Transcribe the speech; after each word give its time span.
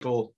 people 0.00 0.34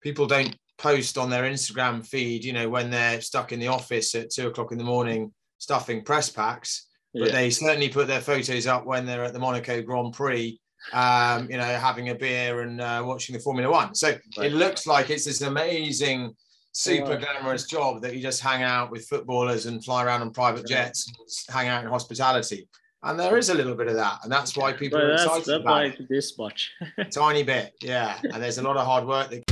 people 0.00 0.26
don't 0.26 0.56
post 0.78 1.18
on 1.18 1.28
their 1.28 1.42
Instagram 1.42 2.06
feed, 2.06 2.44
you 2.44 2.52
know, 2.52 2.68
when 2.68 2.90
they're 2.90 3.20
stuck 3.20 3.52
in 3.52 3.58
the 3.58 3.66
office 3.66 4.14
at 4.14 4.30
two 4.30 4.46
o'clock 4.46 4.70
in 4.70 4.78
the 4.78 4.84
morning 4.84 5.32
stuffing 5.58 6.04
press 6.04 6.30
packs, 6.30 6.86
but 7.12 7.26
yeah. 7.26 7.32
they 7.32 7.50
certainly 7.50 7.88
put 7.88 8.06
their 8.06 8.20
photos 8.20 8.68
up 8.68 8.86
when 8.86 9.04
they're 9.04 9.24
at 9.24 9.32
the 9.32 9.38
Monaco 9.40 9.82
Grand 9.82 10.12
Prix, 10.12 10.60
um, 10.92 11.50
you 11.50 11.56
know, 11.56 11.64
having 11.64 12.10
a 12.10 12.14
beer 12.14 12.62
and 12.62 12.80
uh, 12.80 13.02
watching 13.04 13.34
the 13.34 13.40
Formula 13.40 13.68
One. 13.68 13.92
So 13.94 14.10
right. 14.38 14.46
it 14.46 14.52
looks 14.52 14.86
like 14.86 15.10
it's 15.10 15.24
this 15.24 15.40
amazing, 15.40 16.32
super 16.70 17.16
glamorous 17.16 17.66
job 17.66 18.02
that 18.02 18.14
you 18.14 18.22
just 18.22 18.40
hang 18.40 18.62
out 18.62 18.92
with 18.92 19.08
footballers 19.08 19.66
and 19.66 19.84
fly 19.84 20.04
around 20.04 20.22
on 20.22 20.30
private 20.30 20.64
jets, 20.64 21.10
hang 21.48 21.66
out 21.66 21.82
in 21.82 21.90
hospitality. 21.90 22.68
And 23.00 23.16
there 23.16 23.38
is 23.38 23.48
a 23.48 23.54
little 23.54 23.76
bit 23.76 23.86
of 23.86 23.94
that, 23.94 24.18
and 24.24 24.32
that's 24.32 24.56
why 24.56 24.72
people 24.72 24.98
but 24.98 25.04
are 25.04 25.12
excited 25.12 25.60
about 25.60 25.72
like 25.72 26.00
it. 26.00 26.08
this 26.08 26.36
much. 26.36 26.72
Tiny 27.12 27.44
bit, 27.44 27.74
yeah. 27.80 28.18
And 28.24 28.42
there's 28.42 28.58
a 28.58 28.62
lot 28.62 28.76
of 28.76 28.84
hard 28.84 29.06
work 29.06 29.30
that. 29.30 29.44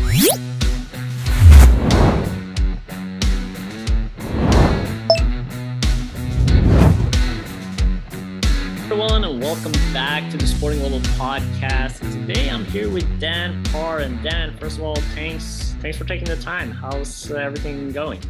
everyone, 8.83 9.25
and 9.25 9.41
welcome 9.41 9.73
back 9.93 10.29
to 10.33 10.37
the 10.37 10.47
Sporting 10.47 10.83
Level 10.83 10.99
podcast. 11.01 12.01
Today 12.01 12.51
I'm 12.51 12.65
here 12.65 12.91
with 12.91 13.21
Dan 13.21 13.63
Parr. 13.65 14.01
And 14.01 14.21
Dan, 14.25 14.57
first 14.57 14.79
of 14.79 14.83
all, 14.83 14.97
thanks 15.15 15.77
thanks 15.81 15.97
for 15.97 16.05
taking 16.05 16.27
the 16.27 16.37
time. 16.37 16.73
How's 16.73 17.31
uh, 17.31 17.37
everything 17.37 17.93
going? 17.93 18.21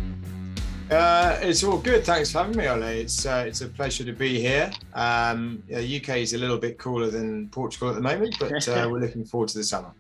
Uh, 0.91 1.37
it's 1.43 1.65
all 1.65 1.79
good. 1.79 2.05
Thanks 2.05 2.31
for 2.31 2.39
having 2.39 2.57
me, 2.57 2.69
Ole. 2.69 2.83
It's 2.85 3.27
uh, 3.27 3.45
it's 3.47 3.61
a 3.61 3.67
pleasure 3.67 4.05
to 4.05 4.13
be 4.13 4.41
here. 4.41 4.71
Um, 4.95 5.63
yeah, 5.69 5.79
UK 5.79 6.19
is 6.19 6.33
a 6.33 6.39
little 6.39 6.59
bit 6.59 6.79
cooler 6.79 7.09
than 7.09 7.49
Portugal 7.49 7.89
at 7.89 7.97
the 7.97 8.01
moment, 8.01 8.37
but 8.39 8.69
uh, 8.69 8.89
we're 8.91 9.01
looking 9.01 9.25
forward 9.25 9.49
to 9.49 9.59
the 9.59 9.65
summer. 9.65 9.93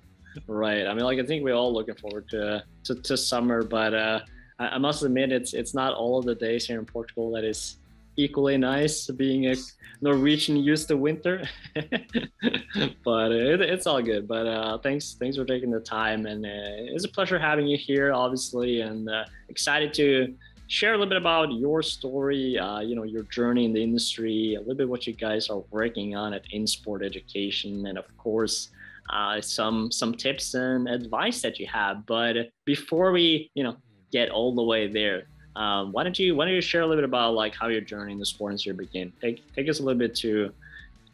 Right. 0.46 0.86
I 0.86 0.94
mean, 0.94 1.04
like 1.04 1.18
I 1.18 1.24
think 1.24 1.42
we're 1.42 1.54
all 1.54 1.72
looking 1.72 1.96
forward 1.96 2.28
to 2.30 2.62
to, 2.84 2.94
to 2.94 3.16
summer, 3.16 3.64
but 3.64 3.94
uh, 3.94 4.20
I, 4.60 4.68
I, 4.68 4.78
must 4.78 5.02
admit 5.02 5.32
it's 5.32 5.54
it's 5.54 5.74
not 5.74 5.92
all 5.94 6.20
of 6.20 6.24
the 6.24 6.36
days 6.36 6.66
here 6.66 6.78
in 6.78 6.86
Portugal 6.86 7.32
that 7.32 7.42
is 7.42 7.78
equally 8.16 8.56
nice. 8.56 9.08
Being 9.08 9.46
a 9.46 9.56
Norwegian 10.02 10.56
used 10.56 10.86
to 10.88 10.96
winter, 10.96 11.48
but 11.74 13.32
it, 13.32 13.60
it's 13.60 13.88
all 13.88 14.02
good. 14.02 14.28
But 14.28 14.46
uh, 14.46 14.78
thanks 14.78 15.16
thanks 15.18 15.36
for 15.36 15.44
taking 15.44 15.72
the 15.72 15.80
time, 15.80 16.26
and 16.26 16.46
uh, 16.46 16.94
it's 16.94 17.04
a 17.04 17.08
pleasure 17.08 17.40
having 17.40 17.66
you 17.66 17.76
here, 17.76 18.12
obviously, 18.12 18.82
and 18.82 19.10
excited 19.48 19.92
to 19.94 20.32
share 20.68 20.94
a 20.94 20.96
little 20.96 21.08
bit 21.08 21.18
about 21.18 21.52
your 21.52 21.82
story, 21.82 22.58
uh, 22.58 22.80
you 22.80 22.94
know, 22.96 23.04
your 23.04 23.22
journey 23.24 23.64
in 23.64 23.72
the 23.72 23.82
industry, 23.82 24.54
a 24.54 24.60
little 24.60 24.74
bit 24.74 24.88
what 24.88 25.06
you 25.06 25.12
guys 25.12 25.48
are 25.48 25.62
working 25.70 26.16
on 26.16 26.32
at 26.32 26.44
InSport 26.52 27.04
Education, 27.04 27.86
and 27.86 27.98
of 27.98 28.04
course, 28.16 28.70
uh, 29.10 29.40
some 29.40 29.90
some 29.92 30.14
tips 30.14 30.54
and 30.54 30.88
advice 30.88 31.42
that 31.42 31.58
you 31.58 31.66
have. 31.66 32.04
But 32.06 32.50
before 32.64 33.12
we, 33.12 33.50
you 33.54 33.62
know, 33.62 33.76
get 34.12 34.30
all 34.30 34.54
the 34.54 34.62
way 34.62 34.88
there, 34.88 35.28
um, 35.54 35.92
why 35.92 36.02
don't 36.02 36.18
you 36.18 36.34
why 36.34 36.46
don't 36.46 36.54
you 36.54 36.60
share 36.60 36.82
a 36.82 36.86
little 36.86 37.02
bit 37.02 37.08
about 37.08 37.34
like 37.34 37.54
how 37.54 37.68
your 37.68 37.80
journey 37.80 38.12
in 38.12 38.18
the 38.18 38.26
sport 38.26 38.52
industry 38.52 38.72
began? 38.72 39.12
Take 39.20 39.42
take 39.54 39.68
us 39.68 39.80
a 39.80 39.82
little 39.82 39.98
bit 39.98 40.14
to 40.16 40.52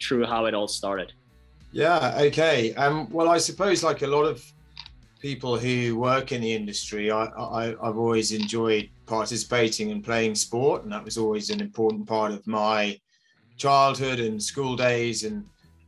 through 0.02 0.26
how 0.26 0.46
it 0.46 0.54
all 0.54 0.68
started. 0.68 1.12
Yeah. 1.72 2.18
Okay. 2.22 2.74
Um, 2.74 3.08
well, 3.10 3.28
I 3.28 3.38
suppose 3.38 3.82
like 3.82 4.02
a 4.02 4.06
lot 4.06 4.24
of 4.24 4.44
people 5.20 5.56
who 5.56 5.96
work 5.96 6.32
in 6.32 6.40
the 6.40 6.52
industry, 6.52 7.10
I, 7.10 7.24
I 7.24 7.68
I've 7.70 7.96
always 7.96 8.32
enjoyed 8.32 8.90
participating 9.06 9.90
and 9.90 10.04
playing 10.04 10.34
sport, 10.34 10.84
and 10.84 10.92
that 10.92 11.04
was 11.04 11.18
always 11.18 11.50
an 11.50 11.60
important 11.60 12.06
part 12.06 12.32
of 12.32 12.46
my 12.46 12.98
childhood 13.56 14.20
and 14.20 14.42
school 14.42 14.76
days. 14.76 15.24
And 15.24 15.44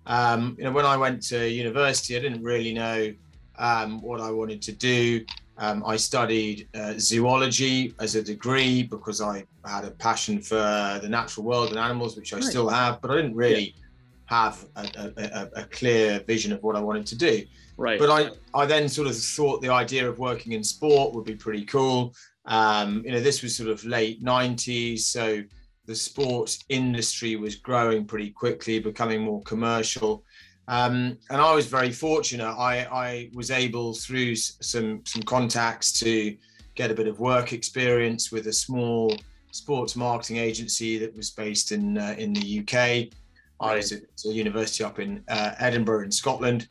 um, 0.06 0.56
you 0.58 0.64
know, 0.64 0.72
when 0.72 0.86
I 0.86 0.96
went 0.96 1.22
to 1.28 1.48
university, 1.48 2.16
I 2.16 2.20
didn't 2.20 2.42
really 2.42 2.72
know 2.72 3.14
um, 3.58 4.00
what 4.00 4.20
I 4.20 4.30
wanted 4.30 4.62
to 4.62 4.72
do. 4.72 5.24
Um, 5.56 5.84
I 5.86 5.96
studied 5.96 6.68
uh, 6.74 6.94
zoology 6.98 7.94
as 8.00 8.16
a 8.16 8.22
degree 8.22 8.82
because 8.82 9.20
I 9.20 9.44
had 9.64 9.84
a 9.84 9.92
passion 9.92 10.40
for 10.40 10.98
the 11.00 11.08
natural 11.08 11.46
world 11.46 11.70
and 11.70 11.78
animals, 11.78 12.16
which 12.16 12.32
I 12.32 12.36
right. 12.36 12.44
still 12.44 12.68
have, 12.68 13.00
but 13.00 13.12
I 13.12 13.16
didn't 13.16 13.36
really 13.36 13.74
yeah. 13.76 13.84
have 14.26 14.66
a, 14.74 15.12
a, 15.16 15.60
a, 15.62 15.64
clear 15.66 16.18
vision 16.26 16.52
of 16.52 16.60
what 16.64 16.74
I 16.74 16.80
wanted 16.80 17.06
to 17.06 17.16
do. 17.16 17.44
Right. 17.76 18.00
But 18.00 18.10
I, 18.10 18.30
I 18.58 18.66
then 18.66 18.88
sort 18.88 19.06
of 19.06 19.16
thought 19.16 19.62
the 19.62 19.68
idea 19.68 20.08
of 20.08 20.18
working 20.18 20.52
in 20.52 20.64
sport 20.64 21.14
would 21.14 21.24
be 21.24 21.36
pretty 21.36 21.64
cool. 21.64 22.14
Um, 22.46 23.02
you 23.04 23.12
know, 23.12 23.20
this 23.20 23.42
was 23.42 23.56
sort 23.56 23.70
of 23.70 23.84
late 23.84 24.22
90s, 24.22 25.00
so 25.00 25.42
the 25.86 25.94
sports 25.94 26.64
industry 26.68 27.36
was 27.36 27.56
growing 27.56 28.04
pretty 28.04 28.30
quickly, 28.30 28.78
becoming 28.78 29.22
more 29.22 29.42
commercial. 29.42 30.24
Um, 30.66 31.18
and 31.30 31.40
I 31.40 31.54
was 31.54 31.66
very 31.66 31.92
fortunate. 31.92 32.50
I, 32.50 32.86
I 32.90 33.30
was 33.34 33.50
able, 33.50 33.94
through 33.94 34.34
some 34.36 35.02
some 35.04 35.22
contacts, 35.22 35.92
to 36.00 36.36
get 36.74 36.90
a 36.90 36.94
bit 36.94 37.06
of 37.06 37.20
work 37.20 37.52
experience 37.52 38.32
with 38.32 38.46
a 38.46 38.52
small 38.52 39.14
sports 39.52 39.94
marketing 39.94 40.38
agency 40.38 40.98
that 40.98 41.14
was 41.14 41.30
based 41.30 41.70
in 41.72 41.98
uh, 41.98 42.14
in 42.18 42.32
the 42.32 42.60
UK. 42.60 43.12
I 43.60 43.76
was 43.76 43.92
at 43.92 44.02
a 44.24 44.28
university 44.28 44.84
up 44.84 44.98
in 44.98 45.22
uh, 45.28 45.52
Edinburgh 45.58 46.04
in 46.04 46.10
Scotland, 46.10 46.68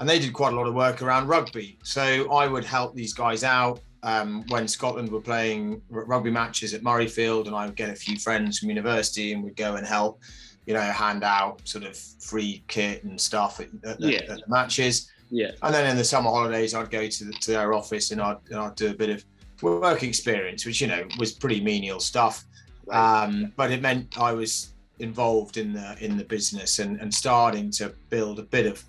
and 0.00 0.08
they 0.08 0.18
did 0.18 0.32
quite 0.32 0.52
a 0.52 0.56
lot 0.56 0.66
of 0.66 0.74
work 0.74 1.00
around 1.00 1.28
rugby. 1.28 1.78
So 1.82 2.30
I 2.32 2.46
would 2.46 2.64
help 2.64 2.94
these 2.94 3.14
guys 3.14 3.44
out 3.44 3.80
um, 4.06 4.44
when 4.50 4.68
Scotland 4.68 5.10
were 5.10 5.20
playing 5.20 5.82
rugby 5.90 6.30
matches 6.30 6.72
at 6.74 6.82
Murrayfield, 6.82 7.48
and 7.48 7.56
I 7.56 7.66
would 7.66 7.74
get 7.74 7.90
a 7.90 7.94
few 7.96 8.16
friends 8.16 8.60
from 8.60 8.68
university, 8.68 9.32
and 9.32 9.42
we'd 9.42 9.56
go 9.56 9.74
and 9.74 9.84
help, 9.84 10.22
you 10.64 10.74
know, 10.74 10.80
hand 10.80 11.24
out 11.24 11.60
sort 11.66 11.84
of 11.84 11.96
free 11.98 12.62
kit 12.68 13.02
and 13.02 13.20
stuff 13.20 13.58
at, 13.58 13.68
at, 13.84 14.00
yeah. 14.00 14.20
at 14.28 14.38
the 14.38 14.44
matches. 14.46 15.10
Yeah. 15.28 15.50
And 15.60 15.74
then 15.74 15.90
in 15.90 15.96
the 15.96 16.04
summer 16.04 16.30
holidays, 16.30 16.72
I'd 16.72 16.88
go 16.88 17.08
to, 17.08 17.24
the, 17.24 17.32
to 17.32 17.50
their 17.50 17.74
office 17.74 18.12
and 18.12 18.20
I'd, 18.20 18.36
and 18.50 18.60
I'd 18.60 18.76
do 18.76 18.90
a 18.90 18.94
bit 18.94 19.10
of 19.10 19.24
work 19.60 20.04
experience, 20.04 20.64
which 20.64 20.80
you 20.80 20.86
know 20.86 21.04
was 21.18 21.32
pretty 21.32 21.60
menial 21.60 21.98
stuff. 21.98 22.44
Right. 22.86 23.24
Um, 23.24 23.52
but 23.56 23.72
it 23.72 23.82
meant 23.82 24.20
I 24.20 24.32
was 24.32 24.72
involved 25.00 25.56
in 25.56 25.72
the 25.72 25.96
in 26.00 26.16
the 26.16 26.24
business 26.24 26.78
and, 26.78 27.00
and 27.00 27.12
starting 27.12 27.72
to 27.72 27.92
build 28.08 28.38
a 28.38 28.44
bit 28.44 28.66
of 28.66 28.84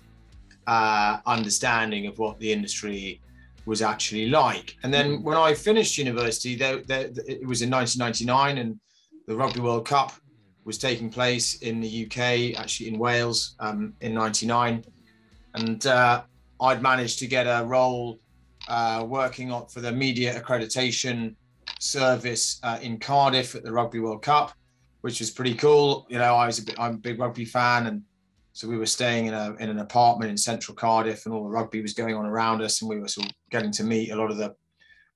uh, 0.68 1.18
understanding 1.26 2.06
of 2.06 2.20
what 2.20 2.38
the 2.38 2.52
industry 2.52 3.20
was 3.68 3.82
actually 3.82 4.26
like. 4.30 4.76
And 4.82 4.92
then 4.92 5.22
when 5.22 5.36
I 5.36 5.52
finished 5.52 5.98
university, 5.98 6.56
there, 6.56 6.82
there, 6.86 7.10
it 7.26 7.46
was 7.46 7.60
in 7.60 7.70
1999, 7.70 8.58
and 8.58 8.80
the 9.26 9.36
Rugby 9.36 9.60
World 9.60 9.86
Cup 9.86 10.12
was 10.64 10.78
taking 10.78 11.10
place 11.10 11.56
in 11.58 11.80
the 11.80 12.06
UK, 12.06 12.58
actually 12.58 12.88
in 12.88 12.98
Wales, 12.98 13.54
um, 13.60 13.92
in 14.00 14.14
'99, 14.14 14.84
and 15.54 15.86
uh, 15.86 16.22
I'd 16.60 16.82
managed 16.82 17.18
to 17.20 17.26
get 17.26 17.44
a 17.44 17.64
role 17.64 18.18
uh, 18.68 19.04
working 19.06 19.50
for 19.68 19.80
the 19.80 19.92
media 19.92 20.40
accreditation 20.40 21.34
service 21.78 22.60
uh, 22.62 22.78
in 22.80 22.98
Cardiff 22.98 23.54
at 23.54 23.62
the 23.64 23.72
Rugby 23.72 24.00
World 24.00 24.22
Cup, 24.22 24.52
which 25.02 25.20
was 25.20 25.30
pretty 25.30 25.54
cool. 25.54 26.06
You 26.08 26.18
know, 26.18 26.34
I 26.34 26.46
was 26.46 26.58
a 26.58 26.64
bit, 26.64 26.74
I'm 26.78 26.94
a 26.94 26.98
big 26.98 27.18
rugby 27.18 27.44
fan, 27.44 27.86
and 27.86 28.02
so 28.58 28.66
we 28.66 28.76
were 28.76 28.86
staying 28.86 29.26
in 29.26 29.34
a 29.34 29.54
in 29.60 29.70
an 29.70 29.78
apartment 29.78 30.32
in 30.32 30.36
central 30.36 30.74
Cardiff, 30.74 31.26
and 31.26 31.32
all 31.32 31.44
the 31.44 31.48
rugby 31.48 31.80
was 31.80 31.92
going 31.92 32.16
on 32.16 32.26
around 32.26 32.60
us, 32.60 32.82
and 32.82 32.88
we 32.88 32.98
were 32.98 33.06
sort 33.06 33.28
of 33.28 33.32
getting 33.52 33.70
to 33.70 33.84
meet 33.84 34.10
a 34.10 34.16
lot 34.16 34.32
of 34.32 34.36
the 34.36 34.52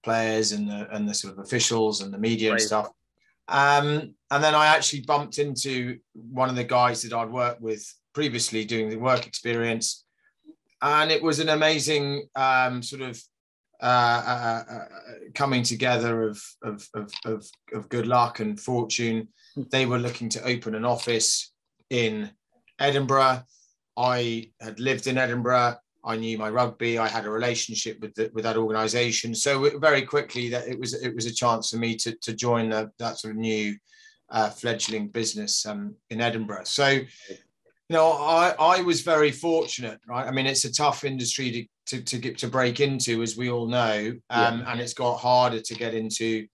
players 0.04 0.52
and 0.52 0.68
the 0.68 0.88
and 0.94 1.08
the 1.08 1.14
sort 1.14 1.32
of 1.32 1.40
officials 1.40 2.02
and 2.02 2.14
the 2.14 2.18
media 2.18 2.50
right. 2.50 2.60
and 2.60 2.62
stuff. 2.64 2.90
Um, 3.48 4.14
and 4.30 4.44
then 4.44 4.54
I 4.54 4.66
actually 4.66 5.00
bumped 5.00 5.40
into 5.40 5.98
one 6.14 6.50
of 6.50 6.54
the 6.54 6.62
guys 6.62 7.02
that 7.02 7.12
I'd 7.12 7.32
worked 7.32 7.60
with 7.60 7.84
previously 8.12 8.64
doing 8.64 8.88
the 8.88 8.96
work 8.96 9.26
experience, 9.26 10.04
and 10.80 11.10
it 11.10 11.20
was 11.20 11.40
an 11.40 11.48
amazing 11.48 12.28
um, 12.36 12.80
sort 12.80 13.02
of 13.02 13.20
uh, 13.82 14.22
uh, 14.24 14.72
uh, 14.72 14.84
coming 15.34 15.64
together 15.64 16.28
of, 16.28 16.40
of, 16.62 16.88
of, 16.94 17.12
of, 17.24 17.44
of 17.74 17.88
good 17.88 18.06
luck 18.06 18.38
and 18.38 18.60
fortune. 18.60 19.26
Hmm. 19.56 19.62
They 19.72 19.86
were 19.86 19.98
looking 19.98 20.28
to 20.28 20.44
open 20.44 20.76
an 20.76 20.84
office 20.84 21.52
in 21.90 22.30
Edinburgh. 22.82 23.42
I 23.96 24.50
had 24.60 24.80
lived 24.80 25.06
in 25.06 25.18
Edinburgh. 25.18 25.76
I 26.04 26.16
knew 26.16 26.36
my 26.36 26.50
rugby. 26.50 26.98
I 26.98 27.06
had 27.06 27.26
a 27.26 27.30
relationship 27.30 28.00
with 28.00 28.14
the, 28.14 28.30
with 28.34 28.44
that 28.44 28.56
organisation. 28.56 29.34
So 29.34 29.78
very 29.78 30.02
quickly, 30.02 30.48
that 30.50 30.66
it 30.66 30.78
was 30.78 30.94
it 30.94 31.14
was 31.14 31.26
a 31.26 31.34
chance 31.34 31.70
for 31.70 31.76
me 31.76 31.96
to 31.96 32.16
to 32.16 32.32
join 32.34 32.70
the, 32.70 32.90
that 32.98 33.18
sort 33.18 33.32
of 33.32 33.38
new 33.38 33.76
uh, 34.30 34.50
fledgling 34.50 35.08
business 35.08 35.64
um, 35.64 35.94
in 36.10 36.20
Edinburgh. 36.20 36.64
So, 36.64 36.88
you 36.88 37.06
know, 37.90 38.12
I 38.12 38.54
I 38.58 38.82
was 38.82 39.02
very 39.02 39.30
fortunate, 39.30 40.00
right? 40.08 40.26
I 40.26 40.32
mean, 40.32 40.46
it's 40.46 40.64
a 40.64 40.72
tough 40.72 41.04
industry 41.04 41.50
to 41.52 41.98
to 41.98 42.02
to 42.04 42.18
get 42.18 42.38
to 42.38 42.48
break 42.48 42.80
into, 42.80 43.22
as 43.22 43.36
we 43.36 43.50
all 43.50 43.68
know, 43.68 44.14
um, 44.30 44.60
yeah. 44.60 44.72
and 44.72 44.80
it's 44.80 44.94
got 44.94 45.18
harder 45.18 45.60
to 45.60 45.74
get 45.74 45.94
into 45.94 46.46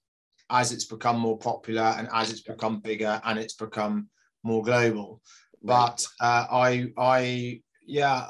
as 0.50 0.72
it's 0.72 0.84
become 0.84 1.18
more 1.18 1.38
popular 1.38 1.94
and 1.98 2.08
as 2.12 2.30
it's 2.30 2.40
become 2.40 2.80
bigger 2.80 3.20
and 3.24 3.38
it's 3.38 3.54
become 3.54 4.08
more 4.42 4.62
global. 4.62 5.20
But 5.62 6.06
uh, 6.20 6.46
I, 6.50 6.92
I, 6.96 7.60
yeah, 7.86 8.26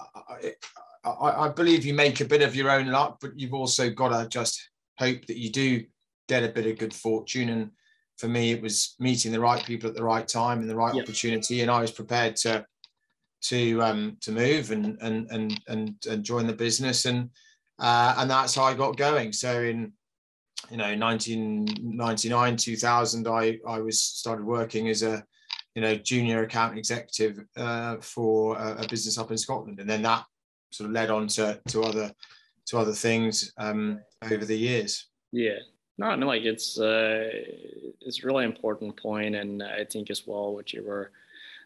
I, 1.05 1.47
I, 1.47 1.49
believe 1.51 1.85
you 1.85 1.95
make 1.95 2.21
a 2.21 2.25
bit 2.25 2.43
of 2.43 2.57
your 2.57 2.71
own 2.71 2.87
luck, 2.89 3.19
but 3.21 3.39
you've 3.39 3.55
also 3.55 3.91
got 3.91 4.09
to 4.09 4.29
just 4.29 4.71
hope 4.99 5.27
that 5.27 5.37
you 5.37 5.51
do 5.51 5.85
get 6.29 6.45
a 6.45 6.49
bit 6.49 6.67
of 6.67 6.79
good 6.79 6.95
fortune. 6.95 7.49
And 7.51 7.71
for 8.17 8.29
me, 8.29 8.53
it 8.53 8.63
was 8.63 8.95
meeting 8.99 9.33
the 9.33 9.41
right 9.41 9.65
people 9.65 9.89
at 9.89 9.97
the 9.97 10.05
right 10.05 10.27
time 10.27 10.61
and 10.61 10.71
the 10.71 10.77
right 10.77 10.95
opportunity, 10.95 11.61
and 11.61 11.71
I 11.71 11.81
was 11.81 11.93
prepared 11.93 12.37
to 12.37 12.65
to 13.41 13.83
um, 13.83 14.17
to 14.21 14.33
move 14.33 14.71
and 14.73 14.99
and 15.01 15.31
and 15.31 15.61
and 15.69 15.95
and 16.09 16.25
join 16.25 16.47
the 16.47 16.53
business. 16.53 17.05
And 17.05 17.31
uh, 17.79 18.15
and 18.19 18.31
that's 18.31 18.55
how 18.55 18.65
I 18.65 18.75
got 18.75 18.97
going. 18.97 19.33
So 19.33 19.63
in 19.63 19.93
you 20.71 20.77
know 20.77 20.95
1999 20.97 22.57
2000 22.57 23.29
I 23.29 23.59
I 23.67 23.81
was 23.81 24.03
started 24.03 24.45
working 24.45 24.89
as 24.89 25.03
a 25.03 25.25
you 25.79 25.85
know 25.85 25.95
junior 25.95 26.43
account 26.43 26.77
executive 26.77 27.47
uh, 27.57 27.99
for 27.99 28.59
a, 28.59 28.83
a, 28.83 28.89
business 28.89 29.17
up 29.17 29.31
in 29.31 29.39
Scotland, 29.39 29.79
and 29.79 29.89
then 29.89 30.03
that 30.03 30.25
sort 30.73 30.89
of 30.89 30.93
led 30.93 31.09
on 31.09 31.29
to 31.29 31.61
to 31.69 31.83
other 31.83 32.13
to 32.67 32.79
other 32.79 32.93
things 32.93 33.53
um, 33.59 34.01
over 34.25 34.45
the 34.45 34.57
years. 34.57 35.07
Yeah, 35.31 35.59
no, 35.97 36.11
mean 36.17 36.27
like 36.27 36.43
it's 36.43 36.81
uh, 36.81 37.31
it's 38.01 38.25
really 38.25 38.45
important 38.45 39.01
point, 39.01 39.37
and 39.37 39.63
I 39.63 39.85
think 39.85 40.11
as 40.11 40.27
well 40.27 40.53
what 40.53 40.73
you 40.73 40.83
were 40.83 41.13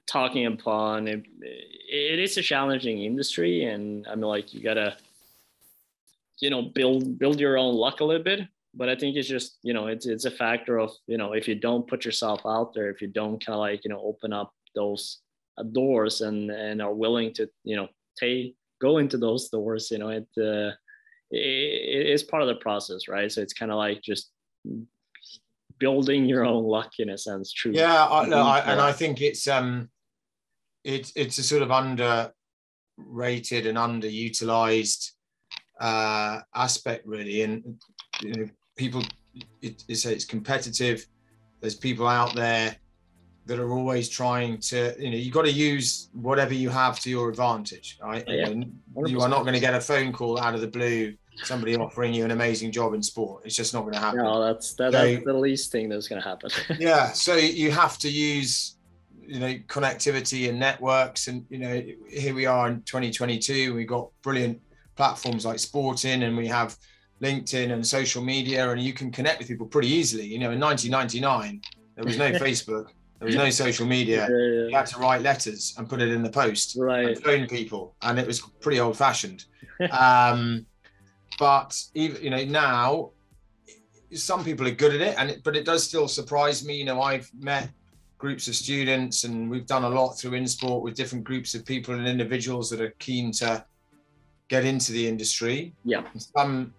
talking 0.06 0.44
upon 0.44 1.08
it, 1.08 1.24
it 1.40 2.18
is 2.18 2.36
a 2.36 2.42
challenging 2.42 3.02
industry, 3.04 3.64
and 3.64 4.06
I 4.06 4.14
mean 4.14 4.28
like 4.28 4.52
you 4.52 4.62
gotta 4.62 4.98
you 6.38 6.50
know 6.50 6.60
build 6.60 7.18
build 7.18 7.40
your 7.40 7.56
own 7.56 7.76
luck 7.76 8.00
a 8.00 8.04
little 8.04 8.22
bit 8.22 8.40
but 8.74 8.88
I 8.88 8.96
think 8.96 9.16
it's 9.16 9.28
just 9.28 9.58
you 9.62 9.74
know 9.74 9.86
it's 9.86 10.06
it's 10.06 10.24
a 10.24 10.30
factor 10.30 10.78
of 10.78 10.90
you 11.06 11.19
know 11.19 11.32
if 11.32 11.46
you 11.46 11.54
don't 11.54 11.86
put 11.86 12.04
yourself 12.04 12.40
out 12.46 12.72
there, 12.74 12.90
if 12.90 13.00
you 13.00 13.08
don't 13.08 13.44
kind 13.44 13.54
of 13.54 13.60
like 13.60 13.84
you 13.84 13.90
know 13.90 14.00
open 14.02 14.32
up 14.32 14.52
those 14.74 15.19
uh, 15.58 15.62
doors 15.62 16.20
and 16.20 16.50
and 16.50 16.80
are 16.80 16.94
willing 16.94 17.32
to 17.34 17.48
you 17.64 17.76
know 17.76 17.88
take 18.19 18.56
go 18.80 18.98
into 18.98 19.19
those 19.19 19.48
doors, 19.48 19.90
you 19.90 19.98
know 19.98 20.08
it, 20.08 20.26
uh, 20.38 20.72
it 21.30 22.06
it's 22.12 22.22
part 22.22 22.42
of 22.42 22.48
the 22.48 22.56
process, 22.56 23.08
right? 23.08 23.30
So 23.30 23.42
it's 23.42 23.52
kind 23.52 23.70
of 23.70 23.78
like 23.78 24.02
just 24.02 24.30
building 25.78 26.24
your 26.26 26.44
own 26.44 26.64
luck 26.64 26.92
in 26.98 27.10
a 27.10 27.19
sense. 27.19 27.52
True. 27.52 27.72
Yeah, 27.74 28.06
I, 28.06 28.26
no, 28.26 28.42
I, 28.42 28.60
and 28.60 28.80
I 28.80 28.92
think 28.92 29.20
it's 29.20 29.46
um 29.48 29.90
it's 30.84 31.12
it's 31.14 31.38
a 31.38 31.42
sort 31.42 31.62
of 31.62 31.70
underrated 31.70 33.66
and 33.66 33.78
underutilized 33.78 35.10
uh, 35.80 36.40
aspect 36.54 37.06
really 37.06 37.42
and 37.42 37.80
you 38.22 38.32
know 38.32 38.48
people 38.76 39.02
it, 39.60 39.82
it's, 39.88 40.04
it's 40.04 40.24
competitive. 40.24 41.06
There's 41.60 41.74
people 41.74 42.06
out 42.06 42.34
there 42.34 42.76
that 43.46 43.58
are 43.58 43.72
always 43.72 44.08
trying 44.08 44.58
to 44.58 44.94
you 44.98 45.10
know 45.10 45.16
you 45.16 45.30
got 45.30 45.42
to 45.42 45.50
use 45.50 46.08
whatever 46.12 46.54
you 46.54 46.69
have 46.70 47.00
to 47.00 47.10
your 47.10 47.28
advantage 47.28 47.98
right? 48.00 48.24
Yeah, 48.28 48.52
you 49.06 49.20
are 49.20 49.28
not 49.28 49.42
going 49.42 49.54
to 49.54 49.60
get 49.60 49.74
a 49.74 49.80
phone 49.80 50.12
call 50.12 50.38
out 50.38 50.54
of 50.54 50.60
the 50.60 50.69
blue 50.69 51.14
somebody 51.42 51.76
offering 51.76 52.12
you 52.14 52.24
an 52.24 52.30
amazing 52.30 52.70
job 52.70 52.94
in 52.94 53.02
sport. 53.02 53.42
It's 53.44 53.56
just 53.56 53.72
not 53.72 53.82
going 53.82 53.94
to 53.94 54.00
happen. 54.00 54.22
No 54.22 54.44
that's 54.44 54.74
that, 54.74 54.92
so, 54.92 55.12
that's 55.12 55.24
the 55.24 55.32
least 55.32 55.72
thing 55.72 55.88
that's 55.88 56.06
going 56.06 56.22
to 56.22 56.28
happen. 56.28 56.50
Yeah 56.78 57.12
so 57.12 57.34
you 57.34 57.70
have 57.70 57.98
to 57.98 58.08
use 58.08 58.76
you 59.20 59.40
know 59.40 59.54
connectivity 59.66 60.48
and 60.48 60.60
networks. 60.60 61.26
And 61.26 61.44
you 61.48 61.58
know 61.58 61.82
here 62.08 62.34
we 62.34 62.46
are 62.46 62.69
in 62.69 62.82
2022 62.82 63.74
we've 63.74 63.88
got 63.88 64.08
brilliant 64.22 64.60
platforms 64.94 65.44
like 65.44 65.58
sporting 65.58 66.22
and 66.22 66.36
we 66.36 66.46
have 66.46 66.76
LinkedIn 67.22 67.72
and 67.72 67.86
social 67.86 68.22
media, 68.22 68.70
and 68.70 68.82
you 68.82 68.92
can 68.92 69.10
connect 69.10 69.38
with 69.38 69.48
people 69.48 69.66
pretty 69.66 69.88
easily. 69.88 70.26
You 70.26 70.38
know, 70.38 70.50
in 70.50 70.60
1999, 70.60 71.62
there 71.94 72.04
was 72.04 72.19
no 72.19 72.30
Facebook, 72.46 72.88
there 73.19 73.26
was 73.26 73.36
no 73.36 73.50
social 73.50 73.86
media. 73.86 74.26
Yeah, 74.28 74.36
yeah. 74.36 74.69
You 74.69 74.76
had 74.76 74.86
to 74.86 74.98
write 74.98 75.22
letters 75.22 75.74
and 75.78 75.88
put 75.88 76.02
it 76.02 76.08
in 76.08 76.22
the 76.22 76.30
post, 76.30 76.76
right? 76.76 77.08
And 77.08 77.22
phone 77.22 77.46
people, 77.46 77.94
and 78.02 78.19
it 78.19 78.26
was 78.26 78.40
pretty 78.40 78.80
old-fashioned. 78.80 79.44
um, 79.92 80.66
but 81.38 81.80
even 81.94 82.22
you 82.22 82.30
know 82.30 82.44
now, 82.44 83.10
some 84.12 84.44
people 84.44 84.66
are 84.66 84.72
good 84.72 84.94
at 84.94 85.00
it, 85.00 85.14
and 85.19 85.30
it, 85.30 85.44
but 85.44 85.56
it 85.56 85.64
does 85.64 85.84
still 85.84 86.08
surprise 86.08 86.64
me. 86.64 86.76
You 86.76 86.84
know, 86.84 87.00
I've 87.00 87.30
met 87.38 87.70
groups 88.19 88.48
of 88.48 88.56
students, 88.56 89.22
and 89.22 89.48
we've 89.48 89.66
done 89.66 89.84
a 89.84 89.88
lot 89.88 90.14
through 90.14 90.32
InSport 90.32 90.82
with 90.82 90.96
different 90.96 91.22
groups 91.22 91.54
of 91.54 91.64
people 91.64 91.94
and 91.94 92.08
individuals 92.08 92.69
that 92.70 92.80
are 92.80 92.94
keen 92.98 93.30
to 93.32 93.64
get 94.48 94.64
into 94.64 94.90
the 94.90 95.06
industry. 95.06 95.72
Yeah. 95.84 96.02
Some 96.36 96.74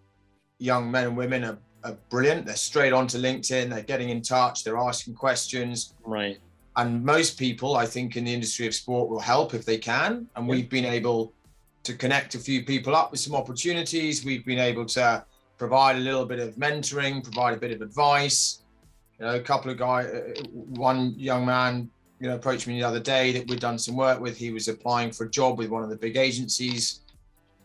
young 0.64 0.90
men 0.90 1.08
and 1.08 1.18
women 1.18 1.44
are, 1.44 1.58
are 1.84 1.98
brilliant. 2.10 2.46
They're 2.46 2.56
straight 2.56 2.94
onto 2.94 3.18
LinkedIn. 3.18 3.70
They're 3.70 3.82
getting 3.82 4.10
in 4.10 4.22
touch. 4.22 4.64
They're 4.64 4.78
asking 4.78 5.16
questions. 5.16 5.94
Right. 6.06 6.40
And 6.78 7.04
most 7.04 7.38
people, 7.38 7.76
I 7.76 7.86
think, 7.86 8.16
in 8.16 8.24
the 8.24 8.34
industry 8.34 8.66
of 8.66 8.74
sport 8.74 9.10
will 9.10 9.20
help 9.20 9.54
if 9.54 9.66
they 9.66 9.78
can. 9.78 10.28
And 10.36 10.48
we've 10.48 10.70
been 10.70 10.86
able 10.86 11.34
to 11.84 11.94
connect 11.94 12.34
a 12.36 12.40
few 12.40 12.64
people 12.64 12.96
up 12.96 13.12
with 13.12 13.20
some 13.20 13.36
opportunities. 13.36 14.24
We've 14.24 14.46
been 14.46 14.58
able 14.58 14.86
to 14.86 15.26
provide 15.58 15.98
a 15.98 16.00
little 16.00 16.26
bit 16.26 16.40
of 16.40 16.56
mentoring, 16.56 17.22
provide 17.22 17.54
a 17.56 17.60
bit 17.60 17.72
of 17.72 17.82
advice. 17.82 18.64
You 19.20 19.26
know, 19.26 19.36
a 19.36 19.42
couple 19.42 19.70
of 19.70 19.78
guys, 19.78 20.08
uh, 20.08 20.44
one 20.52 21.14
young 21.18 21.46
man, 21.46 21.90
you 22.20 22.30
know, 22.30 22.36
approached 22.36 22.68
me 22.68 22.80
the 22.80 22.88
other 22.88 23.02
day 23.02 23.34
that 23.34 23.48
we'd 23.48 23.60
done 23.60 23.78
some 23.78 23.96
work 23.98 24.20
with. 24.20 24.38
He 24.38 24.50
was 24.52 24.70
applying 24.70 25.12
for 25.12 25.26
a 25.26 25.30
job 25.30 25.58
with 25.60 25.70
one 25.70 25.84
of 25.84 25.90
the 25.90 25.98
big 25.98 26.16
agencies 26.16 27.03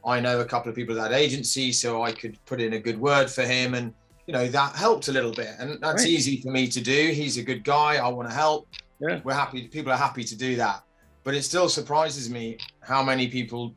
I 0.08 0.20
know 0.20 0.40
a 0.40 0.44
couple 0.44 0.70
of 0.70 0.74
people 0.74 0.98
at 0.98 1.10
that 1.10 1.16
agency, 1.16 1.70
so 1.70 2.02
I 2.02 2.12
could 2.12 2.42
put 2.46 2.62
in 2.62 2.72
a 2.72 2.78
good 2.78 2.98
word 2.98 3.30
for 3.30 3.42
him, 3.42 3.74
and 3.74 3.92
you 4.26 4.32
know 4.32 4.48
that 4.48 4.74
helped 4.74 5.08
a 5.08 5.12
little 5.12 5.32
bit, 5.32 5.50
and 5.58 5.78
that's 5.82 6.02
right. 6.02 6.10
easy 6.10 6.40
for 6.40 6.50
me 6.50 6.66
to 6.68 6.80
do. 6.80 7.10
He's 7.12 7.36
a 7.36 7.42
good 7.42 7.62
guy. 7.62 7.96
I 7.96 8.08
want 8.08 8.28
to 8.28 8.34
help. 8.34 8.68
Yeah. 9.00 9.20
We're 9.22 9.34
happy. 9.34 9.68
People 9.68 9.92
are 9.92 9.98
happy 9.98 10.24
to 10.24 10.34
do 10.36 10.56
that, 10.56 10.82
but 11.24 11.34
it 11.34 11.42
still 11.42 11.68
surprises 11.68 12.30
me 12.30 12.56
how 12.80 13.02
many 13.02 13.28
people 13.28 13.74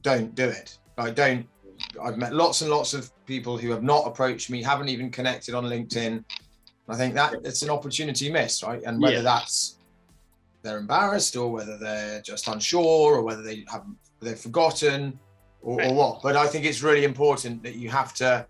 don't 0.00 0.34
do 0.34 0.48
it. 0.48 0.78
I 0.96 1.10
don't. 1.10 1.46
I've 2.02 2.16
met 2.16 2.32
lots 2.32 2.62
and 2.62 2.70
lots 2.70 2.94
of 2.94 3.12
people 3.26 3.58
who 3.58 3.70
have 3.70 3.82
not 3.82 4.06
approached 4.06 4.48
me, 4.48 4.62
haven't 4.62 4.88
even 4.88 5.10
connected 5.10 5.54
on 5.54 5.64
LinkedIn. 5.64 6.24
I 6.88 6.96
think 6.96 7.14
that 7.14 7.34
it's 7.44 7.62
an 7.62 7.68
opportunity 7.68 8.32
missed, 8.32 8.62
right? 8.62 8.82
And 8.86 9.02
whether 9.02 9.16
yeah. 9.16 9.22
that's 9.22 9.76
they're 10.62 10.78
embarrassed 10.78 11.36
or 11.36 11.52
whether 11.52 11.76
they're 11.76 12.22
just 12.22 12.48
unsure 12.48 13.16
or 13.16 13.22
whether 13.22 13.42
they 13.42 13.64
haven't 13.68 13.96
they've 14.20 14.38
forgotten 14.38 15.18
or, 15.62 15.82
or 15.82 15.94
what. 15.94 16.22
But 16.22 16.36
I 16.36 16.46
think 16.46 16.64
it's 16.64 16.82
really 16.82 17.04
important 17.04 17.62
that 17.62 17.74
you 17.76 17.88
have 17.90 18.14
to 18.14 18.46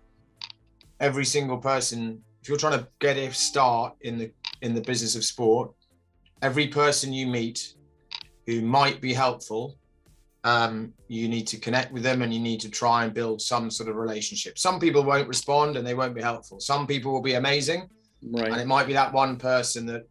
every 0.99 1.25
single 1.25 1.57
person 1.57 2.21
if 2.41 2.49
you're 2.49 2.57
trying 2.57 2.79
to 2.79 2.87
get 2.99 3.17
a 3.17 3.31
start 3.33 3.93
in 4.01 4.17
the 4.17 4.31
in 4.61 4.73
the 4.73 4.81
business 4.81 5.15
of 5.15 5.23
sport 5.23 5.71
every 6.41 6.67
person 6.67 7.13
you 7.13 7.27
meet 7.27 7.73
who 8.45 8.61
might 8.61 9.01
be 9.01 9.13
helpful 9.13 9.75
um, 10.43 10.93
you 11.09 11.27
need 11.27 11.45
to 11.47 11.57
connect 11.57 11.91
with 11.91 12.03
them 12.03 12.21
and 12.21 12.33
you 12.33 12.39
need 12.39 12.61
to 12.61 12.69
try 12.69 13.03
and 13.03 13.13
build 13.13 13.41
some 13.41 13.69
sort 13.69 13.89
of 13.89 13.95
relationship 13.95 14.57
some 14.57 14.79
people 14.79 15.03
won't 15.03 15.27
respond 15.27 15.75
and 15.75 15.85
they 15.85 15.93
won't 15.93 16.15
be 16.15 16.21
helpful 16.21 16.59
some 16.59 16.87
people 16.87 17.11
will 17.11 17.21
be 17.21 17.33
amazing 17.33 17.89
right. 18.31 18.51
and 18.51 18.61
it 18.61 18.67
might 18.67 18.87
be 18.87 18.93
that 18.93 19.11
one 19.11 19.35
person 19.35 19.85
that 19.85 20.07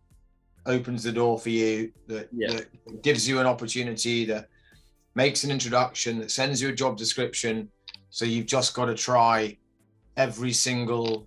opens 0.66 1.02
the 1.02 1.12
door 1.12 1.38
for 1.38 1.50
you 1.50 1.90
that, 2.06 2.28
yeah. 2.32 2.52
that 2.52 3.02
gives 3.02 3.26
you 3.26 3.40
an 3.40 3.46
opportunity 3.46 4.24
that 4.24 4.48
makes 5.16 5.42
an 5.44 5.50
introduction, 5.50 6.18
that 6.18 6.30
sends 6.30 6.62
you 6.62 6.68
a 6.68 6.72
job 6.72 6.96
description. 6.96 7.68
So 8.10 8.24
you've 8.24 8.46
just 8.46 8.74
got 8.74 8.84
to 8.84 8.94
try 8.94 9.56
every 10.16 10.52
single, 10.52 11.26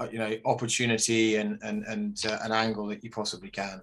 uh, 0.00 0.08
you 0.10 0.18
know, 0.18 0.34
opportunity 0.46 1.36
and 1.36 1.58
and 1.62 1.84
and 1.84 2.24
uh, 2.26 2.38
an 2.42 2.52
angle 2.52 2.86
that 2.86 3.04
you 3.04 3.10
possibly 3.10 3.50
can. 3.50 3.82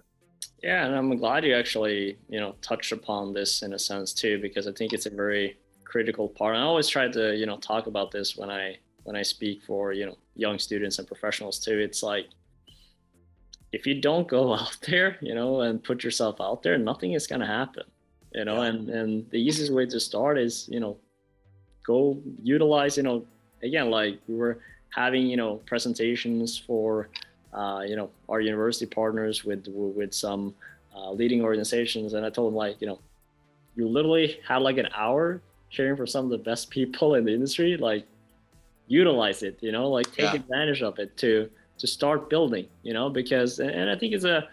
Yeah, 0.62 0.86
and 0.86 0.94
I'm 0.94 1.16
glad 1.16 1.44
you 1.44 1.54
actually, 1.54 2.18
you 2.28 2.40
know, 2.40 2.54
touched 2.62 2.92
upon 2.92 3.32
this 3.32 3.62
in 3.62 3.72
a 3.74 3.78
sense 3.78 4.12
too, 4.12 4.40
because 4.40 4.66
I 4.66 4.72
think 4.72 4.92
it's 4.92 5.06
a 5.06 5.10
very 5.10 5.58
critical 5.84 6.28
part. 6.28 6.54
And 6.54 6.64
I 6.64 6.66
always 6.66 6.88
try 6.88 7.08
to, 7.08 7.36
you 7.36 7.46
know, 7.46 7.58
talk 7.58 7.86
about 7.86 8.10
this 8.10 8.36
when 8.36 8.50
I 8.50 8.78
when 9.04 9.16
I 9.16 9.22
speak 9.22 9.62
for, 9.62 9.92
you 9.92 10.06
know, 10.06 10.16
young 10.34 10.58
students 10.58 10.98
and 10.98 11.06
professionals 11.06 11.58
too. 11.58 11.78
It's 11.78 12.02
like 12.02 12.28
if 13.72 13.86
you 13.86 14.00
don't 14.00 14.28
go 14.28 14.54
out 14.60 14.78
there, 14.88 15.18
you 15.20 15.34
know, 15.34 15.60
and 15.60 15.84
put 15.84 16.02
yourself 16.02 16.40
out 16.40 16.62
there, 16.62 16.78
nothing 16.78 17.12
is 17.12 17.26
gonna 17.26 17.46
happen 17.46 17.84
you 18.34 18.44
know, 18.44 18.62
yeah. 18.62 18.68
and 18.68 18.88
and 18.90 19.30
the 19.30 19.38
easiest 19.38 19.72
way 19.72 19.86
to 19.86 20.00
start 20.00 20.38
is 20.38 20.68
you 20.70 20.80
know, 20.80 20.96
go 21.86 22.20
utilize 22.42 22.96
you 22.96 23.02
know 23.02 23.24
again 23.62 23.90
like 23.90 24.18
we 24.28 24.34
were 24.34 24.58
having 24.90 25.26
you 25.26 25.36
know 25.36 25.56
presentations 25.66 26.58
for 26.58 27.08
uh, 27.52 27.82
you 27.86 27.96
know 27.96 28.10
our 28.28 28.40
university 28.40 28.86
partners 28.86 29.44
with 29.44 29.66
with 29.68 30.14
some 30.14 30.54
uh, 30.94 31.10
leading 31.10 31.42
organizations, 31.42 32.14
and 32.14 32.24
I 32.24 32.30
told 32.30 32.52
them 32.52 32.56
like 32.56 32.80
you 32.80 32.86
know, 32.86 32.98
you 33.76 33.88
literally 33.88 34.38
had 34.46 34.58
like 34.62 34.78
an 34.78 34.88
hour 34.94 35.40
sharing 35.68 35.96
for 35.96 36.06
some 36.06 36.24
of 36.26 36.30
the 36.30 36.38
best 36.38 36.70
people 36.76 37.14
in 37.14 37.24
the 37.24 37.32
industry, 37.32 37.76
like 37.76 38.06
utilize 38.88 39.42
it, 39.42 39.58
you 39.60 39.72
know, 39.72 39.88
like 39.88 40.06
take 40.12 40.32
yeah. 40.32 40.34
advantage 40.34 40.82
of 40.82 40.98
it 40.98 41.16
to 41.18 41.50
to 41.78 41.86
start 41.86 42.30
building, 42.30 42.66
you 42.82 42.92
know, 42.92 43.08
because 43.08 43.58
and 43.58 43.90
I 43.90 43.96
think 43.96 44.12
it's 44.14 44.24
a, 44.24 44.48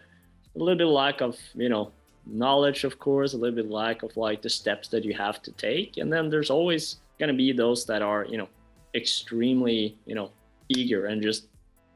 a 0.55 0.59
little 0.59 0.77
bit 0.77 0.86
lack 0.86 1.21
of 1.21 1.38
you 1.55 1.69
know 1.69 1.91
knowledge 2.31 2.83
of 2.83 3.00
course 3.00 3.33
a 3.33 3.38
little 3.38 3.55
bit 3.55 3.69
lack 3.69 4.03
of 4.03 4.15
like 4.17 4.41
the 4.41 4.50
steps 4.50 4.88
that 4.89 5.03
you 5.03 5.13
have 5.13 5.41
to 5.41 5.51
take. 5.53 5.98
And 5.98 6.12
then 6.12 6.29
there's 6.29 6.50
always 6.50 6.98
going 7.19 7.29
to 7.29 7.36
be 7.36 7.51
those 7.51 7.86
that 7.86 8.01
are 8.01 8.25
you 8.25 8.38
know 8.38 8.48
extremely 8.95 9.98
you 10.05 10.15
know 10.15 10.31
eager 10.69 11.07
and 11.07 11.21
just 11.21 11.48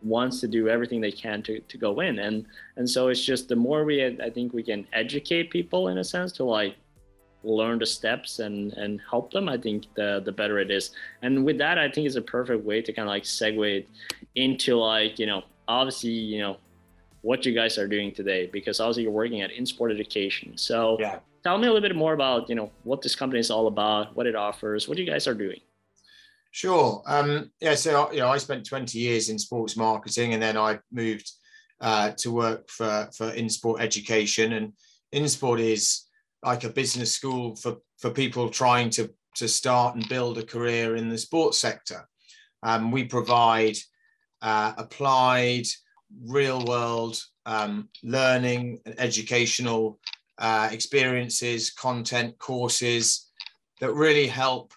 wants 0.01 0.41
to 0.41 0.47
do 0.47 0.67
everything 0.67 0.99
they 0.99 1.11
can 1.11 1.41
to, 1.43 1.59
to 1.61 1.77
go 1.77 2.01
in. 2.01 2.19
And 2.19 2.45
and 2.77 2.89
so 2.89 3.07
it's 3.07 3.23
just 3.23 3.47
the 3.47 3.55
more 3.55 3.83
we 3.83 4.05
i 4.05 4.29
think 4.29 4.53
we 4.53 4.63
can 4.63 4.87
educate 4.93 5.49
people 5.49 5.87
in 5.87 5.97
a 5.99 6.03
sense 6.03 6.31
to 6.33 6.43
like 6.43 6.75
learn 7.45 7.77
the 7.77 7.85
steps 7.85 8.39
and 8.39 8.71
and 8.73 9.01
help 9.09 9.33
them 9.33 9.49
i 9.49 9.57
think 9.57 9.83
the 9.95 10.21
the 10.25 10.31
better 10.31 10.59
it 10.59 10.71
is. 10.71 10.91
And 11.21 11.45
with 11.45 11.57
that 11.59 11.77
i 11.77 11.89
think 11.89 12.07
it's 12.07 12.15
a 12.15 12.21
perfect 12.21 12.63
way 12.63 12.81
to 12.81 12.93
kind 12.93 13.07
of 13.07 13.11
like 13.11 13.23
segue 13.23 13.85
into 14.35 14.75
like 14.75 15.19
you 15.19 15.25
know 15.25 15.43
obviously 15.67 16.11
you 16.11 16.39
know 16.39 16.57
what 17.23 17.45
you 17.45 17.53
guys 17.53 17.77
are 17.77 17.87
doing 17.87 18.13
today 18.13 18.49
because 18.51 18.79
obviously 18.79 19.03
you're 19.03 19.11
working 19.11 19.41
at 19.41 19.49
InSport 19.49 19.91
Education. 19.91 20.57
So 20.57 20.97
yeah. 20.99 21.19
tell 21.41 21.57
me 21.57 21.67
a 21.67 21.73
little 21.73 21.87
bit 21.87 21.95
more 21.95 22.13
about, 22.13 22.49
you 22.49 22.55
know, 22.55 22.69
what 22.83 23.01
this 23.01 23.15
company 23.15 23.39
is 23.39 23.49
all 23.49 23.67
about, 23.67 24.15
what 24.15 24.27
it 24.27 24.35
offers, 24.35 24.87
what 24.87 24.97
you 24.97 25.05
guys 25.05 25.25
are 25.25 25.33
doing. 25.33 25.61
Sure. 26.51 27.01
Um, 27.07 27.49
yeah. 27.61 27.75
So 27.75 28.11
you 28.11 28.19
know, 28.19 28.27
I 28.27 28.37
spent 28.37 28.65
20 28.65 28.99
years 28.99 29.29
in 29.29 29.39
sports 29.39 29.75
marketing, 29.75 30.33
and 30.33 30.43
then 30.43 30.55
I 30.55 30.79
moved 30.91 31.31
uh, 31.81 32.11
to 32.17 32.31
work 32.31 32.69
for 32.69 33.09
for 33.17 33.31
InSport 33.31 33.81
Education, 33.81 34.53
and 34.53 34.73
InSport 35.15 35.59
is 35.59 36.03
like 36.43 36.63
a 36.63 36.69
business 36.69 37.11
school 37.11 37.55
for 37.55 37.77
for 37.97 38.11
people 38.11 38.49
trying 38.49 38.91
to 38.91 39.09
to 39.37 39.47
start 39.47 39.95
and 39.95 40.07
build 40.07 40.37
a 40.37 40.43
career 40.43 40.95
in 40.95 41.09
the 41.09 41.17
sports 41.17 41.57
sector. 41.57 42.07
Um, 42.61 42.91
we 42.91 43.05
provide 43.05 43.77
uh, 44.43 44.73
applied, 44.77 45.65
real 46.25 46.65
world 46.65 47.21
um, 47.45 47.89
learning 48.03 48.79
and 48.85 48.99
educational 48.99 49.99
uh, 50.37 50.69
experiences, 50.71 51.71
content, 51.71 52.37
courses 52.39 53.31
that 53.79 53.93
really 53.93 54.27
help 54.27 54.73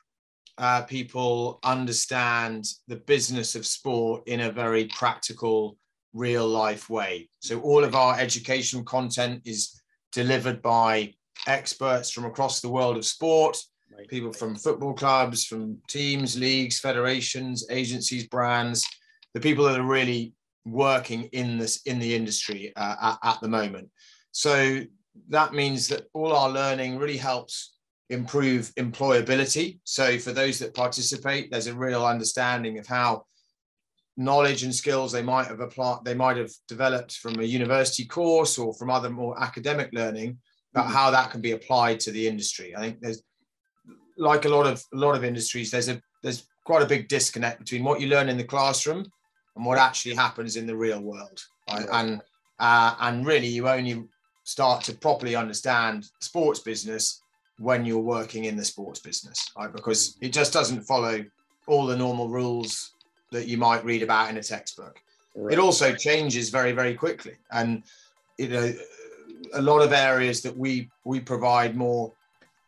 uh, 0.58 0.82
people 0.82 1.58
understand 1.64 2.66
the 2.88 2.96
business 2.96 3.54
of 3.54 3.66
sport 3.66 4.22
in 4.26 4.40
a 4.40 4.52
very 4.52 4.86
practical, 4.86 5.76
real 6.14 6.46
life 6.46 6.88
way. 6.88 7.28
So, 7.40 7.60
all 7.60 7.84
of 7.84 7.94
our 7.94 8.18
educational 8.18 8.82
content 8.82 9.42
is 9.44 9.80
delivered 10.12 10.62
by 10.62 11.12
experts 11.46 12.10
from 12.10 12.24
across 12.24 12.60
the 12.60 12.70
world 12.70 12.96
of 12.96 13.04
sport, 13.04 13.58
right. 13.96 14.08
people 14.08 14.32
from 14.32 14.56
football 14.56 14.94
clubs, 14.94 15.44
from 15.44 15.78
teams, 15.88 16.38
leagues, 16.38 16.80
federations, 16.80 17.66
agencies, 17.70 18.26
brands, 18.26 18.86
the 19.34 19.40
people 19.40 19.66
that 19.66 19.78
are 19.78 19.86
really 19.86 20.32
working 20.66 21.25
in 21.32 21.58
this 21.58 21.80
in 21.82 21.99
the 21.99 22.14
industry 22.14 22.73
uh, 22.76 22.96
at, 23.00 23.18
at 23.23 23.40
the 23.40 23.49
moment. 23.49 23.88
So 24.32 24.82
that 25.28 25.54
means 25.54 25.88
that 25.88 26.06
all 26.12 26.32
our 26.32 26.50
learning 26.50 26.99
really 26.99 27.16
helps 27.16 27.76
improve 28.11 28.73
employability. 28.75 29.78
So 29.85 30.18
for 30.18 30.32
those 30.32 30.58
that 30.58 30.75
participate, 30.75 31.50
there's 31.50 31.66
a 31.68 31.75
real 31.75 32.04
understanding 32.04 32.78
of 32.78 32.87
how 32.87 33.25
knowledge 34.16 34.62
and 34.62 34.75
skills 34.75 35.12
they 35.12 35.23
might 35.23 35.46
have 35.46 35.61
applied, 35.61 36.00
they 36.04 36.14
might 36.14 36.37
have 36.37 36.50
developed 36.68 37.16
from 37.16 37.38
a 37.38 37.44
university 37.44 38.04
course 38.04 38.58
or 38.58 38.75
from 38.75 38.90
other 38.90 39.11
more 39.11 39.40
academic 39.42 39.90
learning, 39.92 40.38
about 40.73 40.87
mm-hmm. 40.87 40.94
how 40.94 41.11
that 41.11 41.30
can 41.30 41.40
be 41.40 41.52
applied 41.52 42.00
to 42.00 42.11
the 42.11 42.26
industry. 42.26 42.75
I 42.76 42.80
think 42.80 43.00
there's 43.00 43.23
like 44.18 44.46
a 44.46 44.49
lot 44.49 44.66
of 44.66 44.82
a 44.94 44.96
lot 44.96 45.16
of 45.16 45.25
industries, 45.25 45.70
there's 45.70 45.88
a 45.88 46.00
there's 46.23 46.46
quite 46.64 46.82
a 46.82 46.87
big 46.87 47.08
disconnect 47.08 47.58
between 47.61 47.85
what 47.85 48.00
you 48.00 48.08
learn 48.08 48.28
in 48.28 48.37
the 48.37 48.44
classroom 48.44 49.06
and 49.56 49.64
what 49.64 49.78
actually 49.78 50.14
happens 50.14 50.56
in 50.56 50.66
the 50.66 50.76
real 50.76 51.00
world. 51.00 51.42
Right? 51.68 51.86
And 51.92 52.20
uh, 52.58 52.94
and 53.00 53.26
really, 53.26 53.48
you 53.48 53.68
only 53.68 54.04
start 54.44 54.84
to 54.84 54.94
properly 54.94 55.34
understand 55.34 56.08
sports 56.20 56.60
business 56.60 57.20
when 57.58 57.84
you're 57.84 57.98
working 57.98 58.44
in 58.44 58.56
the 58.56 58.64
sports 58.64 59.00
business, 59.00 59.50
right? 59.56 59.72
Because 59.72 60.16
it 60.20 60.32
just 60.32 60.52
doesn't 60.52 60.82
follow 60.82 61.25
all 61.66 61.86
the 61.86 61.96
normal 61.96 62.28
rules 62.28 62.92
that 63.32 63.48
you 63.48 63.58
might 63.58 63.84
read 63.84 64.02
about 64.02 64.30
in 64.30 64.36
a 64.36 64.42
textbook. 64.42 65.00
Right. 65.34 65.54
It 65.54 65.58
also 65.58 65.94
changes 65.94 66.48
very, 66.48 66.72
very 66.72 66.94
quickly, 66.94 67.34
and 67.50 67.82
you 68.38 68.48
know, 68.48 68.72
a 69.54 69.62
lot 69.62 69.80
of 69.80 69.92
areas 69.92 70.42
that 70.42 70.56
we 70.56 70.88
we 71.04 71.20
provide 71.20 71.76
more, 71.76 72.12